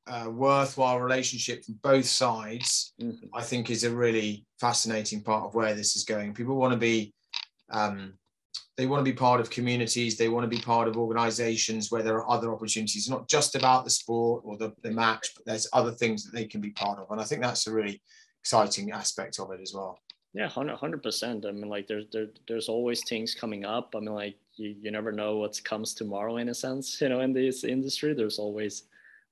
uh, 0.08 0.30
worthwhile 0.30 1.00
relationship 1.00 1.64
from 1.64 1.80
both 1.84 2.06
sides, 2.06 2.94
mm-hmm. 3.02 3.28
I 3.34 3.44
think 3.44 3.70
is 3.70 3.84
a 3.84 3.96
really 3.96 4.46
fascinating 4.60 5.22
part 5.22 5.46
of 5.46 5.56
where 5.56 5.76
this 5.76 5.96
is 5.96 6.04
going. 6.04 6.34
People 6.34 6.56
want 6.56 6.74
to 6.74 6.80
be, 6.80 7.14
um, 7.70 8.16
they 8.76 8.88
want 8.88 9.06
to 9.06 9.12
be 9.12 9.16
part 9.16 9.40
of 9.40 9.50
communities. 9.50 10.18
They 10.18 10.30
want 10.30 10.50
to 10.50 10.56
be 10.58 10.62
part 10.62 10.88
of 10.88 10.98
organizations 10.98 11.92
where 11.92 12.02
there 12.02 12.16
are 12.16 12.30
other 12.30 12.52
opportunities, 12.52 13.10
not 13.10 13.30
just 13.30 13.56
about 13.56 13.84
the 13.84 13.92
sport 13.92 14.42
or 14.46 14.58
the, 14.58 14.74
the 14.82 14.92
match, 14.92 15.30
but 15.36 15.46
there's 15.46 15.68
other 15.74 15.92
things 15.92 16.24
that 16.24 16.34
they 16.34 16.46
can 16.46 16.60
be 16.60 16.72
part 16.72 16.98
of. 16.98 17.12
And 17.12 17.22
I 17.22 17.24
think 17.24 17.42
that's 17.42 17.68
a 17.68 17.74
really 17.74 18.02
exciting 18.42 18.92
aspect 18.92 19.40
of 19.40 19.52
it 19.52 19.62
as 19.62 19.74
well. 19.76 20.00
Yeah, 20.34 20.44
100 20.44 21.02
percent. 21.02 21.46
I 21.46 21.52
mean, 21.52 21.70
like 21.70 21.88
there's 21.88 22.06
there, 22.12 22.28
there's 22.48 22.70
always 22.70 23.04
things 23.04 23.34
coming 23.34 23.66
up. 23.66 23.94
I 23.96 24.00
mean, 24.00 24.14
like 24.14 24.36
you, 24.56 24.76
you 24.80 24.92
never 24.92 25.12
know 25.12 25.38
what 25.38 25.60
comes 25.64 25.94
tomorrow 25.94 26.38
in 26.38 26.50
a 26.50 26.54
sense. 26.54 27.02
You 27.02 27.10
know, 27.10 27.22
in 27.22 27.34
this 27.34 27.64
industry, 27.64 28.14
there's 28.14 28.38
always 28.40 28.84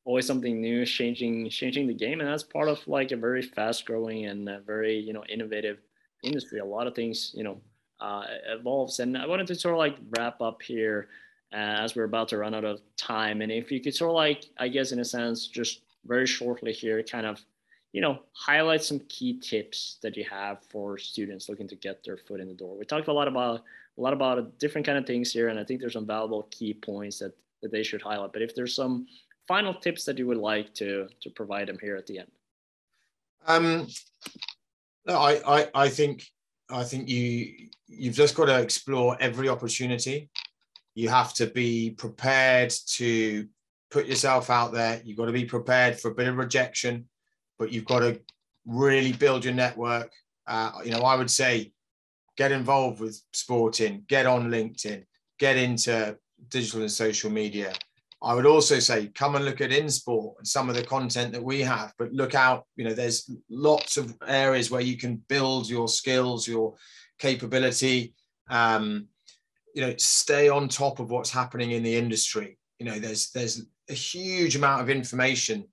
always 0.06 0.26
something 0.26 0.60
new, 0.60 0.86
changing 0.86 1.50
changing 1.50 1.88
the 1.88 1.94
game, 1.94 2.20
and 2.20 2.30
that's 2.30 2.44
part 2.44 2.68
of 2.70 2.86
like 2.88 3.12
a 3.12 3.18
very 3.18 3.44
fast 3.44 3.86
growing 3.86 4.26
and 4.26 4.50
very 4.66 4.98
you 4.98 5.14
know 5.14 5.24
innovative 5.30 5.78
industry. 6.24 6.60
A 6.60 6.66
lot 6.66 6.88
of 6.88 6.96
things 6.96 7.32
you 7.36 7.44
know 7.44 7.62
uh, 8.00 8.24
evolves, 8.48 9.00
and 9.00 9.16
I 9.18 9.28
wanted 9.28 9.48
to 9.48 9.56
sort 9.56 9.76
of 9.76 9.80
like 9.80 9.98
wrap 10.18 10.42
up 10.42 10.64
here 10.64 11.10
uh, 11.54 11.84
as 11.84 11.96
we're 11.96 12.06
about 12.06 12.30
to 12.30 12.38
run 12.38 12.56
out 12.56 12.66
of 12.66 12.82
time, 12.98 13.42
and 13.42 13.52
if 13.52 13.72
you 13.72 13.82
could 13.82 13.94
sort 13.94 14.10
of 14.10 14.16
like 14.16 14.46
I 14.58 14.68
guess 14.68 14.92
in 14.92 15.00
a 15.00 15.06
sense 15.06 15.46
just 15.46 15.82
very 16.06 16.26
shortly 16.26 16.74
here, 16.74 17.04
kind 17.04 17.28
of 17.28 17.46
you 17.94 18.02
know 18.02 18.20
highlight 18.34 18.84
some 18.84 19.00
key 19.08 19.40
tips 19.40 19.98
that 20.04 20.18
you 20.18 20.26
have 20.30 20.64
for 20.70 20.98
students 20.98 21.50
looking 21.50 21.68
to 21.68 21.76
get 21.76 22.04
their 22.04 22.18
foot 22.18 22.40
in 22.40 22.48
the 22.48 22.54
door. 22.54 22.78
We 22.78 22.86
talked 22.86 23.08
a 23.08 23.14
lot 23.14 23.28
about 23.28 23.64
a 23.98 24.02
lot 24.02 24.14
about 24.14 24.60
different 24.60 24.86
kind 24.86 24.98
of 24.98 25.06
things 25.06 25.32
here, 25.32 25.50
and 25.50 25.60
I 25.60 25.64
think 25.64 25.80
there's 25.80 25.94
some 25.94 26.06
valuable 26.06 26.48
key 26.52 26.74
points 26.74 27.20
that 27.20 27.34
that 27.62 27.72
they 27.72 27.84
should 27.84 28.02
highlight. 28.02 28.34
But 28.34 28.42
if 28.42 28.54
there's 28.54 28.76
some 28.76 29.08
final 29.48 29.74
tips 29.74 30.04
that 30.06 30.18
you 30.18 30.28
would 30.28 30.38
like 30.38 30.74
to 30.76 31.08
to 31.22 31.30
provide 31.30 31.68
them 31.68 31.78
here 31.82 31.96
at 31.96 32.06
the 32.06 32.20
end? 32.20 32.32
Um, 33.46 33.88
no, 35.06 35.18
I, 35.18 35.60
I 35.60 35.68
I 35.74 35.90
think 35.90 36.24
I 36.70 36.84
think 36.84 37.08
you 37.08 37.70
you've 37.88 38.16
just 38.16 38.36
got 38.36 38.46
to 38.46 38.60
explore 38.60 39.18
every 39.20 39.50
opportunity. 39.50 40.30
You 40.96 41.10
have 41.10 41.34
to 41.36 41.48
be 41.48 41.92
prepared 41.92 42.74
to 42.88 43.48
put 43.92 44.08
yourself 44.08 44.50
out 44.50 44.74
there. 44.74 45.02
You've 45.06 45.18
got 45.18 45.28
to 45.28 45.32
be 45.32 45.46
prepared 45.46 46.00
for 46.00 46.12
a 46.12 46.16
bit 46.16 46.28
of 46.28 46.36
rejection, 46.36 47.08
but 47.58 47.72
you've 47.72 47.86
got 47.86 48.00
to 48.00 48.20
really 48.66 49.14
build 49.14 49.46
your 49.46 49.54
network. 49.54 50.12
Uh, 50.46 50.72
you 50.84 50.92
know, 50.92 51.02
I 51.02 51.16
would 51.16 51.32
say 51.32 51.72
get 52.38 52.52
involved 52.52 53.00
with 53.00 53.22
sporting, 53.34 54.04
get 54.08 54.26
on 54.26 54.50
LinkedIn, 54.50 55.04
get 55.40 55.58
into 55.58 56.18
digital 56.50 56.82
and 56.82 56.92
social 56.92 57.30
media, 57.32 57.74
I 58.22 58.34
would 58.34 58.48
also 58.48 58.80
say 58.80 59.08
come 59.08 59.36
and 59.36 59.46
look 59.46 59.62
at 59.62 59.70
InSport 59.70 60.38
and 60.40 60.48
some 60.48 60.70
of 60.70 60.76
the 60.76 60.84
content 60.84 61.32
that 61.34 61.44
we 61.44 61.62
have, 61.62 61.94
but 62.00 62.12
look 62.14 62.34
out, 62.34 62.66
you 62.76 62.84
know, 62.84 62.94
there's 62.94 63.30
lots 63.50 63.98
of 63.98 64.16
areas 64.28 64.72
where 64.72 64.82
you 64.82 64.98
can 64.98 65.18
build 65.28 65.70
your 65.70 65.88
skills, 65.88 66.48
your 66.48 66.76
capability, 67.20 68.16
um, 68.50 69.08
you 69.76 69.82
know, 69.82 69.94
stay 69.98 70.50
on 70.50 70.68
top 70.68 71.00
of 71.00 71.12
what's 71.12 71.30
happening 71.30 71.72
in 71.72 71.84
the 71.84 71.96
industry. 71.96 72.58
You 72.80 72.88
know, 72.88 72.98
there's 72.98 73.30
there's 73.32 73.64
a 73.90 73.94
huge 73.94 74.56
amount 74.56 74.82
of 74.82 74.90
information 74.90 75.66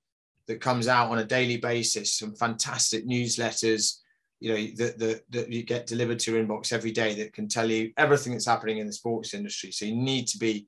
that 0.46 0.60
comes 0.60 0.88
out 0.88 1.10
on 1.10 1.18
a 1.18 1.24
daily 1.24 1.56
basis, 1.56 2.14
some 2.14 2.34
fantastic 2.34 3.06
newsletters, 3.06 4.00
you 4.40 4.52
know, 4.52 4.66
that, 4.76 4.98
that, 4.98 5.22
that 5.30 5.52
you 5.52 5.62
get 5.62 5.86
delivered 5.86 6.18
to 6.18 6.32
your 6.32 6.44
inbox 6.44 6.72
every 6.72 6.92
day 6.92 7.14
that 7.14 7.32
can 7.32 7.48
tell 7.48 7.70
you 7.70 7.92
everything 7.96 8.32
that's 8.32 8.46
happening 8.46 8.78
in 8.78 8.86
the 8.86 8.92
sports 8.92 9.32
industry. 9.32 9.72
So 9.72 9.86
you 9.86 9.96
need 9.96 10.26
to 10.28 10.38
be 10.38 10.66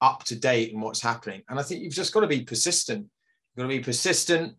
up 0.00 0.22
to 0.24 0.38
date 0.38 0.72
in 0.72 0.80
what's 0.80 1.00
happening. 1.00 1.42
And 1.48 1.58
I 1.58 1.62
think 1.62 1.82
you've 1.82 1.94
just 1.94 2.14
got 2.14 2.20
to 2.20 2.26
be 2.26 2.42
persistent. 2.42 3.00
You've 3.00 3.56
got 3.56 3.62
to 3.62 3.76
be 3.76 3.80
persistent. 3.80 4.54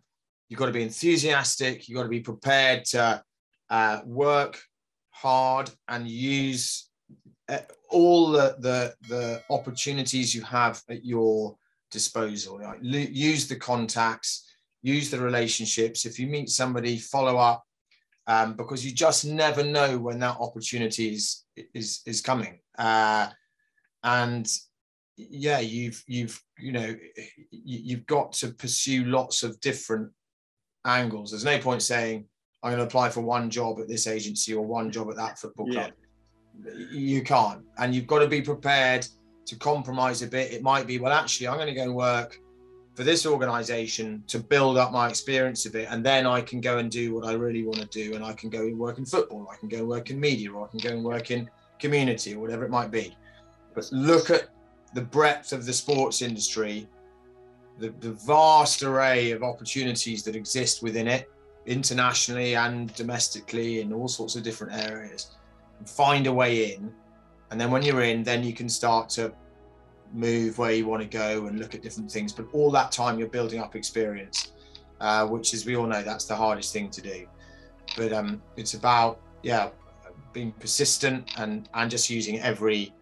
You've 0.50 0.60
got 0.60 0.66
to 0.66 0.74
be 0.74 0.84
enthusiastic. 0.84 1.88
You've 1.88 1.96
got 1.96 2.04
to 2.04 2.10
be 2.10 2.20
prepared 2.20 2.84
to 2.86 3.24
uh, 3.70 4.02
work 4.06 4.60
hard 5.12 5.70
and 5.88 6.08
use 6.08 6.90
uh, 7.48 7.60
all 7.90 8.32
the, 8.32 8.56
the, 8.60 8.94
the 9.08 9.42
opportunities 9.50 10.36
you 10.36 10.42
have 10.42 10.82
at 10.90 11.06
your 11.06 11.56
disposal. 11.92 12.60
Right? 12.60 12.82
Use 12.82 13.48
the 13.48 13.56
contacts, 13.56 14.49
use 14.82 15.10
the 15.10 15.20
relationships. 15.20 16.06
If 16.06 16.20
you 16.20 16.28
meet 16.28 16.50
somebody, 16.50 16.98
follow 16.98 17.38
up 17.38 17.64
um, 18.28 18.56
because 18.56 18.86
you 18.86 18.92
just 18.94 19.26
never 19.26 19.64
know 19.64 19.98
when 19.98 20.20
that 20.20 20.38
opportunity 20.40 21.14
is 21.14 21.46
is, 21.74 22.02
is 22.06 22.22
coming. 22.22 22.60
Uh, 22.78 23.28
and 24.04 24.48
yeah 25.18 25.60
you've 25.60 26.02
you've 26.08 26.42
you 26.58 26.72
know 26.72 26.96
you've 27.52 28.06
got 28.06 28.32
to 28.32 28.50
pursue 28.50 29.04
lots 29.06 29.44
of 29.44 29.60
different 29.60 30.10
angles 30.86 31.32
there's 31.32 31.44
no 31.44 31.60
point 31.60 31.82
saying 31.82 32.26
i'm 32.64 32.72
going 32.72 32.80
to 32.80 32.86
apply 32.86 33.10
for 33.10 33.22
one 33.22 33.50
job 33.50 33.80
at 33.80 33.88
this 33.88 34.08
agency 34.08 34.54
or 34.54 34.66
one 34.66 34.90
job 34.90 35.10
at 35.10 35.18
that 35.18 35.38
football 35.38 35.68
club 35.68 35.92
yeah. 36.64 36.74
you 36.90 37.22
can't 37.22 37.62
and 37.80 37.94
you've 37.94 38.08
got 38.08 38.20
to 38.20 38.28
be 38.28 38.42
prepared 38.42 39.06
to 39.46 39.58
compromise 39.58 40.22
a 40.22 40.28
bit 40.28 40.54
it 40.54 40.64
might 40.64 40.88
be 40.88 41.00
well 41.00 41.12
actually 41.12 41.48
i'm 41.48 41.58
going 41.58 41.68
to 41.68 41.74
go 41.74 41.84
and 41.84 41.96
work 41.96 42.40
for 43.00 43.06
this 43.06 43.26
organization 43.26 44.22
to 44.28 44.40
build 44.40 44.78
up 44.78 44.92
my 44.92 45.08
experience 45.08 45.66
of 45.66 45.74
it 45.74 45.88
and 45.90 46.06
then 46.06 46.28
i 46.28 46.42
can 46.42 46.60
go 46.60 46.80
and 46.80 46.92
do 46.92 47.14
what 47.16 47.26
i 47.26 47.32
really 47.32 47.64
want 47.64 47.80
to 47.80 47.88
do 47.88 48.14
and 48.14 48.26
i 48.26 48.34
can 48.34 48.50
go 48.50 48.60
and 48.60 48.78
work 48.78 48.98
in 48.98 49.06
football 49.06 49.48
i 49.50 49.56
can 49.56 49.70
go 49.70 49.78
and 49.78 49.88
work 49.88 50.10
in 50.10 50.20
media 50.20 50.52
or 50.52 50.66
i 50.66 50.68
can 50.68 50.80
go 50.80 50.90
and 50.90 51.04
work 51.04 51.32
in 51.32 51.50
community 51.80 52.34
or 52.34 52.40
whatever 52.40 52.66
it 52.66 52.70
might 52.70 52.92
be 52.92 53.16
but 53.74 53.90
look 53.94 54.30
at 54.30 54.50
the 54.94 55.02
breadth 55.02 55.54
of 55.54 55.66
the 55.66 55.74
sports 55.74 56.22
industry, 56.22 56.88
the, 57.78 57.90
the 58.00 58.12
vast 58.12 58.84
array 58.84 59.32
of 59.32 59.44
opportunities 59.44 60.24
that 60.24 60.36
exist 60.36 60.82
within 60.82 61.08
it, 61.08 61.30
internationally 61.66 62.56
and 62.56 62.94
domestically 62.96 63.82
in 63.82 63.94
all 63.94 64.08
sorts 64.08 64.36
of 64.36 64.44
different 64.44 64.74
areas, 64.74 65.36
find 65.86 66.28
a 66.28 66.34
way 66.34 66.74
in. 66.74 66.92
And 67.52 67.60
then 67.60 67.72
when 67.72 67.84
you're 67.84 68.02
in, 68.02 68.24
then 68.24 68.44
you 68.44 68.54
can 68.54 68.70
start 68.70 69.10
to 69.10 69.34
move 70.14 70.58
where 70.58 70.72
you 70.72 70.88
want 70.88 71.02
to 71.02 71.08
go 71.08 71.48
and 71.48 71.60
look 71.60 71.76
at 71.76 71.82
different 71.82 72.12
things. 72.12 72.34
But 72.34 72.48
all 72.54 72.72
that 72.72 72.92
time, 72.92 73.20
you're 73.20 73.28
building 73.28 73.60
up 73.60 73.76
experience, 73.76 74.54
uh, 75.00 75.28
which, 75.28 75.54
as 75.54 75.66
we 75.66 75.76
all 75.76 75.88
know, 75.88 76.02
that's 76.02 76.26
the 76.26 76.36
hardest 76.36 76.74
thing 76.74 76.90
to 76.92 77.02
do. 77.02 77.28
But 77.98 78.14
um, 78.14 78.42
it's 78.56 78.74
about, 78.74 79.20
yeah, 79.44 79.70
being 80.34 80.52
persistent 80.54 81.32
and, 81.38 81.68
and 81.74 81.90
just 81.90 82.10
using 82.10 82.40
every 82.40 82.94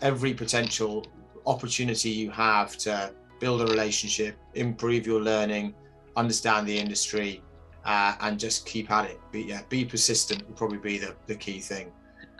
every 0.00 0.32
potential 0.32 1.04
opportunity 1.46 2.10
you 2.10 2.30
have 2.30 2.76
to 2.78 3.12
build 3.40 3.62
a 3.62 3.66
relationship, 3.66 4.36
improve 4.54 5.06
your 5.06 5.20
learning, 5.20 5.74
understand 6.16 6.66
the 6.66 6.78
industry, 6.78 7.42
uh, 7.84 8.14
and 8.20 8.38
just 8.38 8.66
keep 8.66 8.90
at 8.90 9.06
it. 9.06 9.20
Be, 9.32 9.42
yeah, 9.42 9.62
be 9.68 9.84
persistent 9.84 10.46
would 10.46 10.56
probably 10.56 10.78
be 10.78 10.98
the, 10.98 11.14
the 11.26 11.34
key 11.34 11.58
thing. 11.58 11.90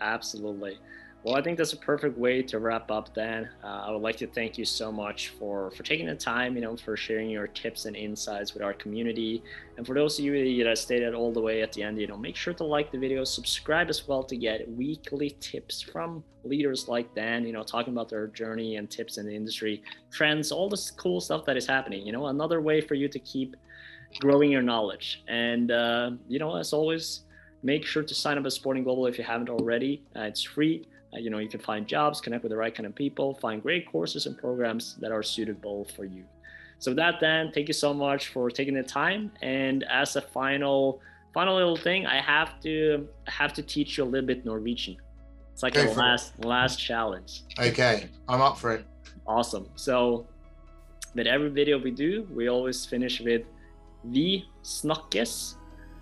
Absolutely. 0.00 0.78
Well, 1.24 1.34
I 1.34 1.42
think 1.42 1.58
that's 1.58 1.72
a 1.72 1.76
perfect 1.76 2.16
way 2.16 2.42
to 2.42 2.60
wrap 2.60 2.92
up. 2.92 3.12
Dan, 3.12 3.48
uh, 3.64 3.84
I 3.86 3.90
would 3.90 4.02
like 4.02 4.16
to 4.18 4.26
thank 4.28 4.56
you 4.56 4.64
so 4.64 4.92
much 4.92 5.28
for 5.30 5.72
for 5.72 5.82
taking 5.82 6.06
the 6.06 6.14
time, 6.14 6.54
you 6.54 6.62
know, 6.62 6.76
for 6.76 6.96
sharing 6.96 7.28
your 7.28 7.48
tips 7.48 7.86
and 7.86 7.96
insights 7.96 8.54
with 8.54 8.62
our 8.62 8.72
community. 8.72 9.42
And 9.76 9.84
for 9.84 9.94
those 9.94 10.16
of 10.18 10.24
you 10.24 10.64
that 10.64 10.78
stayed 10.78 11.02
at 11.02 11.14
all 11.14 11.32
the 11.32 11.40
way 11.40 11.60
at 11.60 11.72
the 11.72 11.82
end, 11.82 12.00
you 12.00 12.06
know, 12.06 12.16
make 12.16 12.36
sure 12.36 12.54
to 12.54 12.64
like 12.64 12.92
the 12.92 12.98
video, 12.98 13.24
subscribe 13.24 13.88
as 13.90 14.06
well 14.06 14.22
to 14.22 14.36
get 14.36 14.70
weekly 14.70 15.30
tips 15.40 15.82
from 15.82 16.22
leaders 16.44 16.86
like 16.86 17.12
Dan. 17.16 17.44
You 17.44 17.52
know, 17.52 17.64
talking 17.64 17.92
about 17.92 18.08
their 18.08 18.28
journey 18.28 18.76
and 18.76 18.88
tips 18.88 19.18
in 19.18 19.26
the 19.26 19.34
industry, 19.34 19.82
trends, 20.12 20.52
all 20.52 20.68
this 20.68 20.92
cool 20.92 21.20
stuff 21.20 21.44
that 21.46 21.56
is 21.56 21.66
happening. 21.66 22.06
You 22.06 22.12
know, 22.12 22.26
another 22.28 22.60
way 22.60 22.80
for 22.80 22.94
you 22.94 23.08
to 23.08 23.18
keep 23.18 23.56
growing 24.20 24.52
your 24.52 24.62
knowledge. 24.62 25.24
And 25.26 25.72
uh, 25.72 26.12
you 26.28 26.38
know, 26.38 26.54
as 26.56 26.72
always 26.72 27.22
make 27.64 27.84
sure 27.84 28.04
to 28.04 28.14
sign 28.14 28.38
up 28.38 28.46
at 28.46 28.52
Sporting 28.52 28.84
Global 28.84 29.06
if 29.06 29.18
you 29.18 29.24
haven't 29.24 29.50
already. 29.50 30.04
Uh, 30.14 30.22
it's 30.22 30.42
free. 30.42 30.86
Uh, 31.12 31.18
you 31.18 31.30
know, 31.30 31.38
you 31.38 31.48
can 31.48 31.60
find 31.60 31.86
jobs, 31.86 32.20
connect 32.20 32.42
with 32.42 32.50
the 32.50 32.56
right 32.56 32.74
kind 32.74 32.86
of 32.86 32.94
people, 32.94 33.34
find 33.34 33.62
great 33.62 33.90
courses 33.90 34.26
and 34.26 34.36
programs 34.36 34.96
that 34.96 35.10
are 35.10 35.22
suitable 35.22 35.86
for 35.96 36.04
you. 36.04 36.24
So 36.78 36.92
with 36.92 36.96
that, 36.98 37.20
Dan, 37.20 37.50
thank 37.52 37.68
you 37.68 37.74
so 37.74 37.92
much 37.92 38.28
for 38.28 38.50
taking 38.50 38.74
the 38.74 38.82
time. 38.82 39.32
And 39.42 39.84
as 39.84 40.16
a 40.16 40.20
final, 40.20 41.00
final 41.34 41.56
little 41.56 41.76
thing, 41.76 42.06
I 42.06 42.20
have 42.20 42.60
to 42.60 43.08
I 43.26 43.30
have 43.30 43.52
to 43.54 43.62
teach 43.62 43.98
you 43.98 44.04
a 44.04 44.06
little 44.06 44.26
bit 44.26 44.44
Norwegian. 44.44 44.96
It's 45.52 45.62
like 45.62 45.74
Go 45.74 45.90
a 45.90 45.94
last 45.94 46.44
last 46.44 46.76
challenge. 46.78 47.42
Okay, 47.58 48.08
I'm 48.28 48.40
up 48.40 48.58
for 48.58 48.72
it. 48.72 48.84
Awesome. 49.26 49.68
So 49.74 50.26
with 51.14 51.26
every 51.26 51.50
video 51.50 51.78
we 51.78 51.90
do, 51.90 52.28
we 52.32 52.48
always 52.48 52.86
finish 52.86 53.20
with 53.20 53.42
Vi 54.04 54.44
snakkes, 54.62 55.54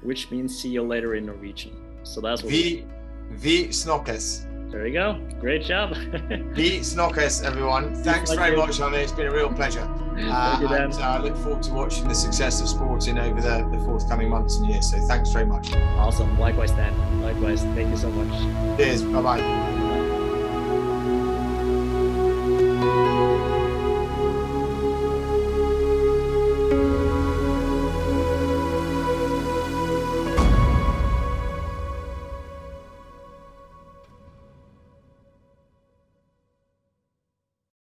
which 0.03 0.31
means 0.31 0.59
see 0.59 0.69
you 0.69 0.83
later 0.83 1.14
in 1.14 1.25
Norwegian. 1.27 1.75
So 2.03 2.21
that's 2.21 2.42
what 2.42 2.53
we, 2.53 2.85
Vi, 3.31 3.64
vi 3.64 3.69
snakkes. 3.69 4.45
There 4.70 4.87
you 4.87 4.92
go. 4.92 5.18
Great 5.40 5.62
job. 5.62 5.94
Vi 6.55 6.81
snakkes, 6.81 7.44
everyone. 7.44 7.94
Thanks 8.02 8.31
Thank 8.31 8.40
very 8.40 8.52
you. 8.52 8.57
much, 8.59 8.81
Ollie. 8.81 8.98
It's 9.00 9.12
been 9.12 9.26
a 9.26 9.33
real 9.33 9.52
pleasure. 9.52 9.81
Uh, 10.18 10.57
Thank 10.57 10.70
you, 10.70 10.76
and 10.76 10.92
uh, 10.94 10.98
I 11.00 11.18
look 11.18 11.37
forward 11.37 11.62
to 11.64 11.72
watching 11.74 12.09
the 12.09 12.14
success 12.14 12.61
of 12.61 12.68
sporting 12.68 13.18
over 13.18 13.40
the, 13.40 13.68
the 13.70 13.79
forthcoming 13.85 14.31
months 14.31 14.57
and 14.57 14.66
years. 14.68 14.90
So 14.90 14.98
thanks 15.07 15.31
very 15.31 15.46
much. 15.46 15.72
Awesome. 15.74 16.38
Likewise, 16.38 16.72
Dan. 16.72 16.94
Likewise. 17.22 17.62
Thank 17.74 17.90
you 17.90 17.96
so 17.96 18.11
much. 18.11 18.79
Cheers. 18.79 19.02
Bye 19.02 19.22
bye. 19.22 19.76